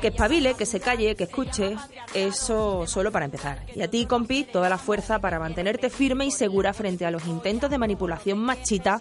Que 0.00 0.08
espabile, 0.08 0.54
que 0.54 0.66
se 0.66 0.80
calle, 0.80 1.14
que 1.16 1.24
escuche, 1.24 1.76
eso 2.14 2.86
solo 2.86 3.10
para 3.10 3.24
empezar. 3.24 3.64
Y 3.74 3.82
a 3.82 3.88
ti, 3.88 4.06
compi, 4.06 4.44
toda 4.44 4.68
la 4.68 4.78
fuerza 4.78 5.18
para 5.18 5.38
mantenerte 5.38 5.90
firme 5.90 6.26
y 6.26 6.30
segura 6.30 6.72
frente 6.72 7.04
a 7.06 7.10
los 7.10 7.26
intentos 7.26 7.70
de 7.70 7.78
manipulación 7.78 8.38
machita, 8.38 9.00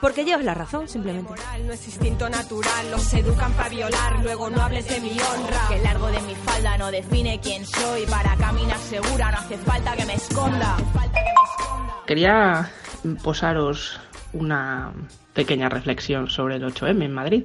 porque 0.00 0.24
llevas 0.24 0.44
la 0.44 0.54
razón, 0.54 0.88
simplemente. 0.88 1.32
No 1.64 1.72
es 1.72 1.86
instinto 1.86 2.28
natural, 2.28 2.90
los 2.90 3.14
educan 3.14 3.52
para 3.54 3.68
violar, 3.68 4.20
luego 4.22 4.50
no 4.50 4.60
hables 4.60 4.86
de 4.88 5.00
mi 5.00 5.10
honra. 5.12 5.68
Que 5.68 5.76
el 5.76 5.82
largo 5.82 6.08
de 6.08 6.20
mi 6.22 6.34
falda 6.34 6.76
no 6.76 6.90
define 6.90 7.40
quién 7.40 7.64
soy. 7.64 8.04
Para 8.06 8.36
caminar 8.36 8.78
segura 8.80 9.30
no 9.30 9.38
hace 9.38 9.56
falta 9.58 9.96
que 9.96 10.04
me 10.04 10.14
esconda. 10.14 10.76
Quería 12.06 12.70
posaros 13.22 13.98
una 14.34 14.92
pequeña 15.32 15.68
reflexión 15.68 16.28
sobre 16.28 16.56
el 16.56 16.64
8M 16.64 17.04
en 17.04 17.12
Madrid. 17.12 17.44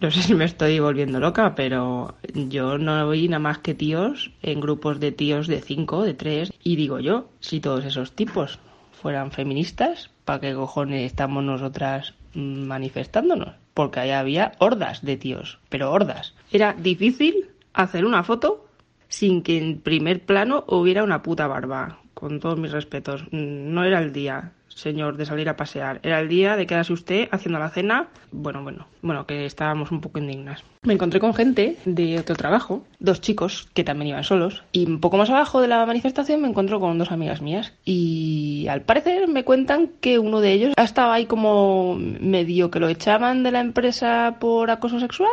No 0.00 0.10
sé 0.10 0.22
si 0.22 0.34
me 0.34 0.44
estoy 0.44 0.78
volviendo 0.80 1.18
loca, 1.18 1.54
pero 1.54 2.14
yo 2.34 2.76
no 2.76 3.08
oí 3.08 3.28
nada 3.28 3.38
más 3.38 3.58
que 3.58 3.74
tíos 3.74 4.30
en 4.42 4.60
grupos 4.60 5.00
de 5.00 5.12
tíos 5.12 5.46
de 5.46 5.62
5, 5.62 6.02
de 6.02 6.14
3, 6.14 6.52
y 6.62 6.76
digo 6.76 7.00
yo, 7.00 7.30
si 7.40 7.60
todos 7.60 7.86
esos 7.86 8.12
tipos 8.12 8.58
fueran 9.00 9.30
feministas, 9.30 10.10
¿para 10.24 10.40
qué 10.40 10.54
cojones 10.54 11.06
estamos 11.06 11.42
nosotras 11.42 12.14
manifestándonos? 12.34 13.54
Porque 13.72 14.00
ahí 14.00 14.10
había 14.10 14.52
hordas 14.58 15.02
de 15.02 15.16
tíos, 15.16 15.58
pero 15.70 15.90
hordas. 15.90 16.34
Era 16.52 16.74
difícil 16.74 17.46
hacer 17.72 18.04
una 18.04 18.24
foto 18.24 18.66
sin 19.08 19.42
que 19.42 19.56
en 19.56 19.80
primer 19.80 20.24
plano 20.24 20.64
hubiera 20.68 21.02
una 21.02 21.22
puta 21.22 21.46
barba. 21.46 22.00
Con 22.14 22.40
todos 22.40 22.58
mis 22.58 22.72
respetos. 22.72 23.24
No 23.30 23.84
era 23.84 24.00
el 24.00 24.12
día, 24.12 24.52
señor, 24.68 25.16
de 25.16 25.26
salir 25.26 25.48
a 25.48 25.56
pasear. 25.56 26.00
Era 26.02 26.20
el 26.20 26.28
día 26.28 26.56
de 26.56 26.66
quedarse 26.66 26.92
usted 26.92 27.28
haciendo 27.30 27.58
la 27.58 27.70
cena. 27.70 28.08
Bueno, 28.30 28.62
bueno, 28.62 28.86
bueno, 29.02 29.26
que 29.26 29.46
estábamos 29.46 29.90
un 29.90 30.00
poco 30.00 30.18
indignas. 30.18 30.62
Me 30.82 30.94
encontré 30.94 31.20
con 31.20 31.34
gente 31.34 31.76
de 31.84 32.18
otro 32.18 32.36
trabajo, 32.36 32.84
dos 32.98 33.20
chicos 33.20 33.68
que 33.74 33.84
también 33.84 34.10
iban 34.10 34.24
solos. 34.24 34.62
Y 34.72 34.86
un 34.86 35.00
poco 35.00 35.16
más 35.16 35.30
abajo 35.30 35.60
de 35.60 35.68
la 35.68 35.84
manifestación 35.86 36.40
me 36.40 36.48
encuentro 36.48 36.80
con 36.80 36.98
dos 36.98 37.10
amigas 37.10 37.42
mías. 37.42 37.72
Y 37.84 38.66
al 38.68 38.82
parecer 38.82 39.28
me 39.28 39.44
cuentan 39.44 39.90
que 40.00 40.18
uno 40.18 40.40
de 40.40 40.52
ellos 40.52 40.74
estaba 40.76 41.14
ahí 41.14 41.26
como 41.26 41.96
medio 41.96 42.70
que 42.70 42.80
lo 42.80 42.88
echaban 42.88 43.42
de 43.42 43.52
la 43.52 43.60
empresa 43.60 44.36
por 44.38 44.70
acoso 44.70 45.00
sexual 45.00 45.30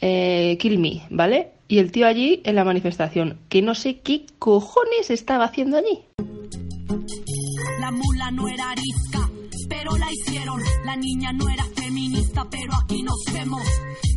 eh, 0.00 0.56
Kill 0.58 0.78
Me, 0.78 1.02
¿vale? 1.10 1.52
Y 1.66 1.78
el 1.78 1.90
tío 1.90 2.06
allí 2.06 2.42
en 2.44 2.56
la 2.56 2.64
manifestación, 2.64 3.38
que 3.48 3.62
no 3.62 3.74
sé 3.74 4.00
qué 4.00 4.26
cojones 4.38 5.10
estaba 5.10 5.44
haciendo 5.44 5.78
allí. 5.78 6.00
La 7.80 7.90
mula 7.90 8.30
no 8.30 8.48
era 8.48 8.70
arisca, 8.70 9.28
pero 9.68 9.96
la 9.96 10.06
hicieron. 10.12 10.60
La 10.84 10.96
niña 10.96 11.32
no 11.32 11.48
era 11.48 11.64
feminista, 11.74 12.46
pero 12.50 12.72
aquí 12.82 13.02
nos 13.02 13.22
vemos. 13.32 13.62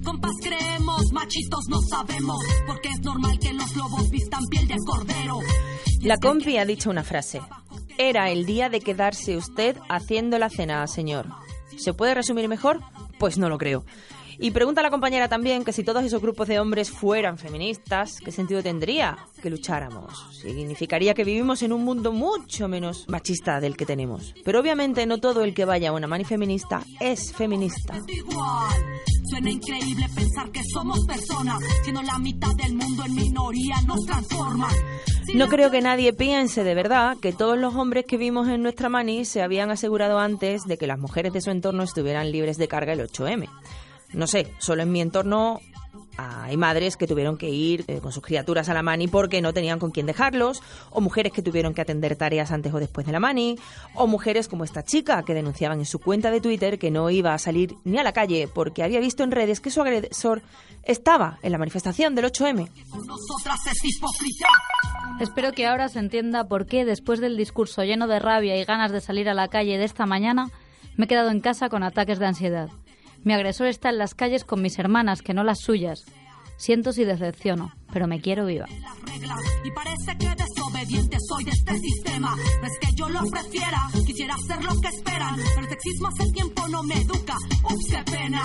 Compas 0.03 0.33
creemos, 0.41 1.11
machitos 1.11 1.65
no 1.69 1.81
sabemos, 1.81 2.39
porque 2.65 2.89
es 2.89 3.01
normal 3.01 3.37
que 3.39 3.53
los 3.53 3.75
lobos 3.75 4.09
vistan 4.09 4.45
piel 4.49 4.67
de 4.67 4.75
cordero. 4.85 5.39
La 6.01 6.17
compi 6.17 6.57
ha 6.57 6.65
dicho 6.65 6.89
una 6.89 7.03
frase. 7.03 7.41
Era 7.97 8.29
el 8.29 8.45
día 8.45 8.69
de 8.69 8.79
quedarse 8.79 9.35
usted 9.35 9.75
haciendo 9.89 10.37
la 10.37 10.49
cena, 10.49 10.85
señor. 10.87 11.27
¿Se 11.77 11.93
puede 11.93 12.13
resumir 12.13 12.47
mejor? 12.47 12.79
Pues 13.17 13.37
no 13.37 13.49
lo 13.49 13.57
creo. 13.57 13.83
Y 14.39 14.51
pregunta 14.51 14.81
a 14.81 14.83
la 14.83 14.91
compañera 14.91 15.27
también 15.27 15.63
que 15.63 15.73
si 15.73 15.83
todos 15.83 16.03
esos 16.03 16.21
grupos 16.21 16.47
de 16.47 16.59
hombres 16.59 16.91
fueran 16.91 17.39
feministas, 17.39 18.19
¿qué 18.23 18.31
sentido 18.31 18.61
tendría 18.61 19.17
que 19.41 19.49
lucháramos? 19.49 20.13
Significaría 20.41 21.15
que 21.15 21.23
vivimos 21.23 21.63
en 21.63 21.73
un 21.73 21.83
mundo 21.83 22.11
mucho 22.11 22.67
menos 22.67 23.05
machista 23.07 23.59
del 23.59 23.75
que 23.75 23.87
tenemos. 23.87 24.35
Pero 24.45 24.59
obviamente 24.59 25.05
no 25.07 25.17
todo 25.17 25.43
el 25.43 25.55
que 25.55 25.65
vaya 25.65 25.89
a 25.89 25.93
una 25.93 26.05
mani 26.05 26.23
feminista 26.23 26.83
es 26.99 27.33
feminista. 27.33 27.95
Igual, 28.07 28.83
suena 29.25 29.49
increíble 29.49 30.05
pensar 30.13 30.51
que 30.51 30.61
somos 30.71 31.03
personas, 31.07 31.63
siendo 31.83 32.03
la 32.03 32.19
mitad 32.19 32.53
del 32.55 32.75
mundo 32.75 33.05
en 33.05 33.15
minoría 33.15 33.81
nos 33.87 34.05
transforman. 34.05 34.75
No 35.33 35.47
creo 35.47 35.71
que 35.71 35.81
nadie 35.81 36.13
piense 36.13 36.63
de 36.63 36.75
verdad 36.75 37.17
que 37.19 37.33
todos 37.33 37.57
los 37.57 37.75
hombres 37.75 38.05
que 38.05 38.17
vimos 38.17 38.47
en 38.47 38.61
nuestra 38.61 38.87
mani 38.87 39.25
se 39.25 39.41
habían 39.41 39.71
asegurado 39.71 40.19
antes 40.19 40.63
de 40.63 40.77
que 40.77 40.87
las 40.87 40.99
mujeres 40.99 41.33
de 41.33 41.41
su 41.41 41.49
entorno 41.49 41.83
estuvieran 41.83 42.31
libres 42.31 42.57
de 42.57 42.67
carga 42.67 42.93
el 42.93 43.01
8M. 43.01 43.49
No 44.13 44.27
sé, 44.27 44.53
solo 44.59 44.83
en 44.83 44.91
mi 44.91 45.01
entorno 45.01 45.61
hay 46.17 46.57
madres 46.57 46.97
que 46.97 47.07
tuvieron 47.07 47.37
que 47.37 47.49
ir 47.49 47.85
eh, 47.87 47.99
con 47.99 48.11
sus 48.11 48.23
criaturas 48.23 48.69
a 48.69 48.73
la 48.73 48.81
mani 48.81 49.07
porque 49.07 49.41
no 49.41 49.53
tenían 49.53 49.79
con 49.79 49.91
quién 49.91 50.05
dejarlos, 50.05 50.61
o 50.89 50.99
mujeres 50.99 51.31
que 51.31 51.41
tuvieron 51.41 51.73
que 51.73 51.81
atender 51.81 52.15
tareas 52.15 52.51
antes 52.51 52.73
o 52.73 52.79
después 52.79 53.05
de 53.05 53.13
la 53.13 53.19
mani, 53.19 53.57
o 53.93 54.07
mujeres 54.07 54.47
como 54.47 54.63
esta 54.63 54.83
chica 54.83 55.23
que 55.23 55.33
denunciaban 55.33 55.79
en 55.79 55.85
su 55.85 55.99
cuenta 55.99 56.31
de 56.31 56.41
Twitter 56.41 56.79
que 56.79 56.91
no 56.91 57.09
iba 57.09 57.33
a 57.33 57.37
salir 57.37 57.75
ni 57.83 57.97
a 57.97 58.03
la 58.03 58.13
calle 58.13 58.47
porque 58.47 58.83
había 58.83 58.99
visto 58.99 59.23
en 59.23 59.31
redes 59.31 59.59
que 59.59 59.69
su 59.69 59.81
agresor 59.81 60.41
estaba 60.83 61.37
en 61.43 61.51
la 61.51 61.57
manifestación 61.57 62.15
del 62.15 62.25
8M. 62.25 62.69
Nosotras 63.05 63.59
es 63.67 63.85
hipocresía. 63.85 64.47
Espero 65.19 65.51
que 65.51 65.67
ahora 65.67 65.89
se 65.89 65.99
entienda 65.99 66.47
por 66.47 66.65
qué, 66.65 66.85
después 66.85 67.19
del 67.19 67.37
discurso 67.37 67.83
lleno 67.83 68.07
de 68.07 68.19
rabia 68.19 68.55
y 68.57 68.63
ganas 68.63 68.91
de 68.91 69.01
salir 69.01 69.29
a 69.29 69.33
la 69.33 69.47
calle 69.47 69.77
de 69.77 69.83
esta 69.83 70.05
mañana, 70.05 70.49
me 70.95 71.05
he 71.05 71.07
quedado 71.07 71.29
en 71.29 71.41
casa 71.41 71.69
con 71.69 71.83
ataques 71.83 72.19
de 72.19 72.25
ansiedad. 72.25 72.69
Mi 73.27 73.33
agresor 73.33 73.67
está 73.67 73.89
en 73.89 73.97
las 73.97 74.15
calles 74.15 74.45
con 74.45 74.61
mis 74.61 74.79
hermanas, 74.79 75.21
que 75.21 75.33
no 75.33 75.43
las 75.43 75.59
suyas. 75.59 76.05
Siento 76.55 76.93
si 76.93 77.03
decepciono, 77.03 77.73
pero 77.91 78.07
me 78.07 78.21
quiero 78.21 78.45
viva. 78.45 78.67
y 78.69 79.71
parece 79.71 80.17
que 80.17 80.33
desobediente 80.33 81.17
soy 81.27 81.43
de 81.43 81.51
este 81.51 81.77
sistema. 81.77 82.33
No 82.61 82.67
es 82.67 82.79
que 82.79 82.87
yo 82.95 83.09
lo 83.09 83.19
prefiera, 83.29 83.81
quisiera 84.05 84.33
hacer 84.33 84.63
lo 84.63 84.79
que 84.79 84.87
esperan, 84.87 85.35
pero 85.35 85.59
el 85.59 85.67
sexismo 85.67 86.07
hace 86.07 86.31
tiempo 86.31 86.67
no 86.69 86.83
me 86.83 87.01
educa. 87.01 87.35
Ups, 87.65 87.85
qué 87.89 88.03
pena. 88.09 88.43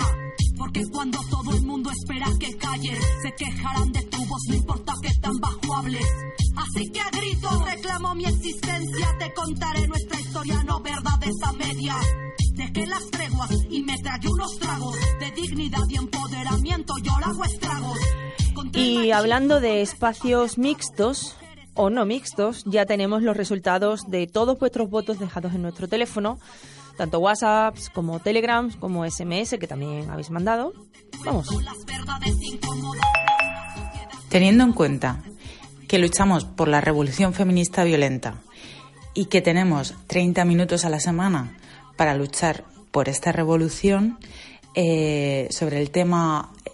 Porque 0.57 0.81
cuando 0.91 1.17
todo 1.29 1.55
el 1.55 1.61
mundo 1.61 1.89
espera 1.89 2.27
que 2.37 2.57
calle, 2.57 2.99
se 3.21 3.31
quejarán 3.35 3.89
de 3.93 4.01
tu 4.01 4.17
voz, 4.25 4.41
no 4.49 4.55
importa 4.55 4.93
que 5.01 5.13
tan 5.21 5.39
bajo 5.39 5.75
hables. 5.77 6.09
Así 6.57 6.91
que 6.91 6.99
a 6.99 7.09
gritos 7.09 7.71
reclamo 7.71 8.15
mi 8.15 8.25
existencia, 8.25 9.07
te 9.17 9.33
contaré 9.33 9.87
nuestra 9.87 10.19
historia, 10.19 10.61
no 10.65 10.81
verdades 10.81 11.35
a 11.41 11.53
medias. 11.53 12.05
Dejé 12.53 12.85
las 12.85 13.09
treguas 13.09 13.49
y 13.69 13.81
me 13.81 13.97
tragué 13.97 14.27
unos 14.29 14.59
tragos 14.59 14.95
de 15.19 15.31
dignidad 15.31 15.81
y 15.89 15.97
empoderamiento, 15.97 16.93
yo 17.01 17.19
lo 17.19 17.25
hago 17.25 17.43
estragos. 17.45 17.99
Y 18.73 19.09
hablando 19.11 19.59
de 19.59 19.81
espacios 19.81 20.59
mixtos 20.59 21.35
o 21.73 21.89
no 21.89 22.05
mixtos, 22.05 22.63
ya 22.65 22.85
tenemos 22.85 23.23
los 23.23 23.35
resultados 23.35 24.01
de 24.07 24.27
todos 24.27 24.59
vuestros 24.59 24.89
votos 24.89 25.17
dejados 25.17 25.55
en 25.55 25.63
nuestro 25.63 25.87
teléfono, 25.87 26.37
tanto 26.95 27.19
WhatsApps 27.19 27.89
como 27.89 28.19
Telegrams 28.19 28.75
como 28.75 29.09
SMS 29.09 29.57
que 29.59 29.67
también 29.67 30.09
habéis 30.11 30.29
mandado. 30.29 30.73
Vamos. 31.25 31.47
Teniendo 34.29 34.63
en 34.63 34.73
cuenta 34.73 35.23
que 35.87 35.97
luchamos 35.97 36.45
por 36.45 36.67
la 36.67 36.81
revolución 36.81 37.33
feminista 37.33 37.83
violenta 37.83 38.41
y 39.15 39.25
que 39.25 39.41
tenemos 39.41 39.95
30 40.07 40.45
minutos 40.45 40.85
a 40.85 40.89
la 40.89 40.99
semana 40.99 41.57
para 42.03 42.15
luchar 42.15 42.65
por 42.91 43.07
esta 43.07 43.31
revolución, 43.31 44.19
eh, 44.75 45.47
sobre 45.51 45.79
el 45.79 45.89
tema 45.89 46.51
eh, 46.65 46.71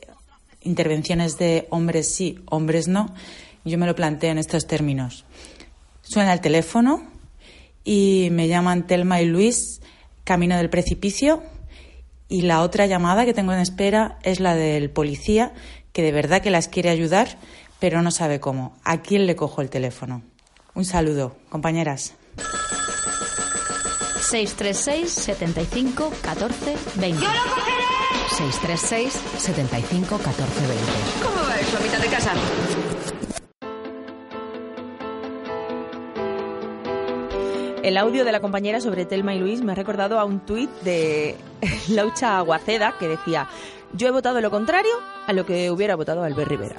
intervenciones 0.62 1.38
de 1.38 1.68
hombres 1.70 2.12
sí, 2.12 2.39
hombres 2.50 2.88
no, 2.88 3.13
yo 3.63 3.78
me 3.78 3.86
lo 3.86 3.94
planteo 3.94 4.32
en 4.32 4.39
estos 4.39 4.65
términos. 4.65 5.26
Suena 6.02 6.34
el 6.34 6.42
teléfono 6.42 7.04
y 7.84 8.30
me 8.32 8.48
llaman 8.48 8.88
Telma 8.88 9.22
y 9.22 9.26
Luis 9.26 9.82
camino 10.24 10.58
del 10.58 10.72
precipicio. 10.72 11.44
Y 12.28 12.42
la 12.42 12.63
otra 12.63 12.88
llamada 12.88 13.24
que 13.24 13.36
tengo 13.36 13.54
en 13.54 13.60
espera 13.60 14.18
es 14.24 14.39
la 14.39 14.56
del 14.56 14.89
policía, 14.89 15.54
que 15.94 16.02
de 16.02 16.12
verdad 16.12 16.42
que 16.42 16.50
las 16.50 16.68
quiere 16.68 16.89
ayudar, 16.89 17.38
pero 17.80 18.02
no 18.02 18.10
sabe 18.10 18.39
cómo. 18.39 18.76
¿A 18.84 19.04
quién 19.04 19.28
le 19.28 19.36
cojo 19.36 19.62
el 19.62 19.70
teléfono? 19.70 20.24
Un 20.74 20.86
saludo, 20.86 21.36
compañeras. 21.50 22.15
636 24.30 25.12
75 25.12 26.13
14 26.22 26.78
20. 26.98 27.26
636 28.30 29.13
75 29.39 30.18
14 30.20 30.68
20. 30.68 30.86
¿Cómo 31.24 31.48
va 31.48 31.60
eso 31.60 31.78
a 31.78 31.80
mitad 31.80 31.98
de 31.98 32.08
casa? 32.10 32.34
El 37.82 37.98
audio 37.98 38.24
de 38.24 38.32
la 38.32 38.39
compañera 38.39 38.82
sobre 38.82 39.06
Telma 39.06 39.34
y 39.34 39.39
Luis 39.39 39.63
me 39.63 39.72
ha 39.72 39.76
recordado 39.76 40.20
a 40.20 40.26
un 40.26 40.42
tuit 40.42 40.70
de 40.82 41.36
Laucha 41.89 42.38
Aguaceda 42.38 42.94
que 43.00 43.08
decía 43.08 43.48
yo 43.94 44.10
he 44.10 44.12
votado 44.12 44.42
lo 44.42 44.52
contrario 44.52 44.92
a 45.26 45.34
lo 45.34 45.48
que 45.48 45.72
hubiera 45.72 45.96
votado 45.96 46.22
Albert 46.22 46.50
Rivera. 46.50 46.76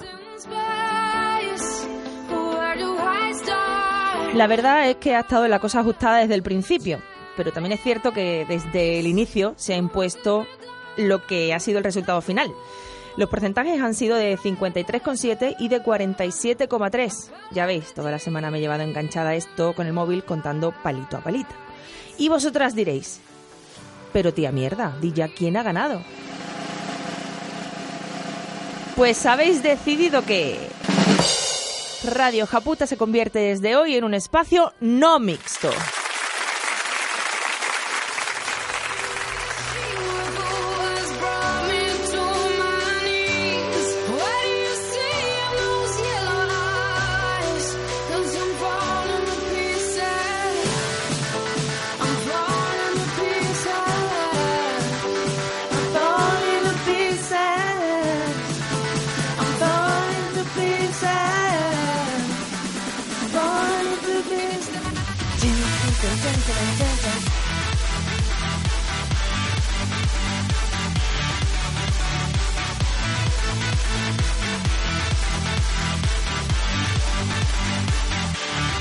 La 4.34 4.46
verdad 4.46 4.88
es 4.88 4.96
que 4.96 5.16
ha 5.16 5.20
estado 5.20 5.48
la 5.48 5.58
cosa 5.58 5.80
ajustada 5.80 6.18
desde 6.18 6.36
el 6.36 6.44
principio, 6.44 7.00
pero 7.40 7.52
también 7.52 7.72
es 7.72 7.82
cierto 7.82 8.12
que 8.12 8.44
desde 8.46 9.00
el 9.00 9.06
inicio 9.06 9.54
se 9.56 9.72
ha 9.72 9.78
impuesto 9.78 10.46
lo 10.98 11.26
que 11.26 11.54
ha 11.54 11.58
sido 11.58 11.78
el 11.78 11.84
resultado 11.84 12.20
final. 12.20 12.52
Los 13.16 13.30
porcentajes 13.30 13.80
han 13.80 13.94
sido 13.94 14.16
de 14.16 14.36
53,7 14.36 15.56
y 15.58 15.68
de 15.68 15.82
47,3. 15.82 17.30
Ya 17.52 17.64
veis, 17.64 17.94
toda 17.94 18.10
la 18.10 18.18
semana 18.18 18.50
me 18.50 18.58
he 18.58 18.60
llevado 18.60 18.82
enganchada 18.82 19.34
esto 19.34 19.72
con 19.72 19.86
el 19.86 19.94
móvil 19.94 20.22
contando 20.22 20.74
palito 20.82 21.16
a 21.16 21.20
palito. 21.20 21.48
Y 22.18 22.28
vosotras 22.28 22.74
diréis, 22.74 23.22
pero 24.12 24.34
tía 24.34 24.52
mierda, 24.52 24.94
di 25.00 25.14
ya 25.14 25.28
quién 25.28 25.56
ha 25.56 25.62
ganado. 25.62 26.02
Pues 28.96 29.24
habéis 29.24 29.62
decidido 29.62 30.26
que 30.26 30.58
Radio 32.04 32.46
Japuta 32.46 32.86
se 32.86 32.98
convierte 32.98 33.38
desde 33.38 33.76
hoy 33.76 33.96
en 33.96 34.04
un 34.04 34.12
espacio 34.12 34.74
no 34.80 35.18
mixto. 35.18 35.70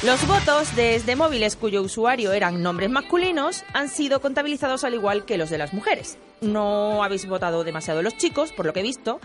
Los 0.09 0.27
votos 0.27 0.75
desde 0.75 1.15
móviles 1.15 1.55
cuyo 1.55 1.83
usuario 1.83 2.31
eran 2.33 2.63
nombres 2.63 2.89
masculinos 2.89 3.63
han 3.73 3.89
sido 3.89 4.21
contabilizados 4.21 4.83
al 4.83 4.95
igual 4.95 5.23
que 5.23 5.37
los 5.37 5.51
de 5.51 5.59
las 5.59 5.71
mujeres. 5.71 6.17
No 6.41 7.03
habéis 7.03 7.27
votado 7.27 7.63
demasiado 7.63 8.01
los 8.01 8.17
chicos, 8.17 8.51
por 8.51 8.65
lo 8.65 8.73
que 8.73 8.79
he 8.79 8.83
visto, 8.83 9.19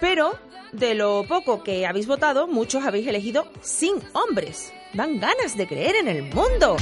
pero 0.00 0.36
de 0.72 0.96
lo 0.96 1.24
poco 1.28 1.62
que 1.62 1.86
habéis 1.86 2.08
votado, 2.08 2.48
muchos 2.48 2.84
habéis 2.84 3.06
elegido 3.06 3.46
sin 3.60 3.94
hombres. 4.14 4.72
Dan 4.94 5.20
ganas 5.20 5.56
de 5.56 5.68
creer 5.68 5.94
en 5.94 6.08
el 6.08 6.22
mundo. 6.22 6.76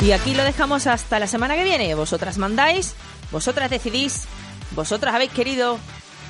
Y 0.00 0.12
aquí 0.12 0.32
lo 0.34 0.44
dejamos 0.44 0.86
hasta 0.86 1.18
la 1.18 1.26
semana 1.26 1.56
que 1.56 1.64
viene. 1.64 1.92
Vosotras 1.96 2.38
mandáis, 2.38 2.94
vosotras 3.32 3.68
decidís, 3.68 4.28
vosotras 4.74 5.14
habéis 5.14 5.32
querido 5.32 5.78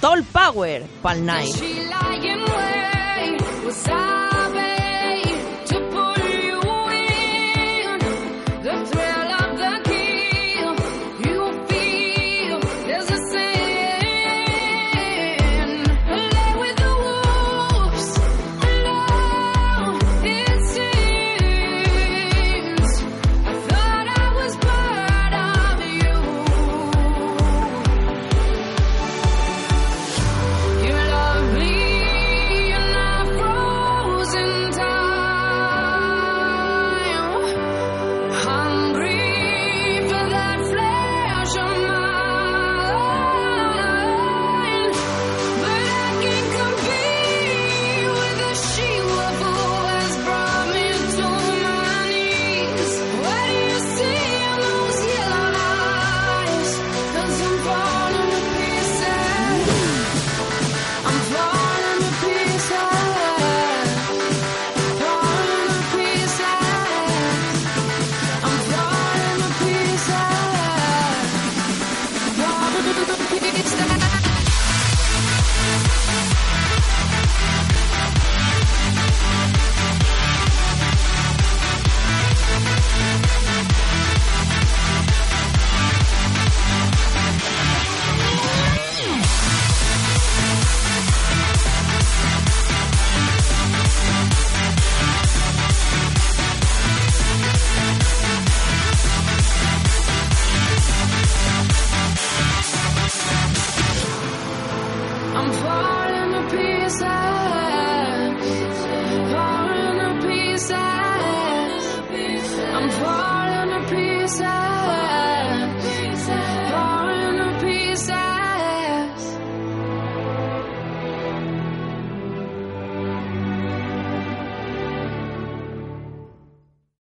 Toll 0.00 0.24
Power 0.24 0.85
Pal 1.02 1.24
Night. 1.24 1.54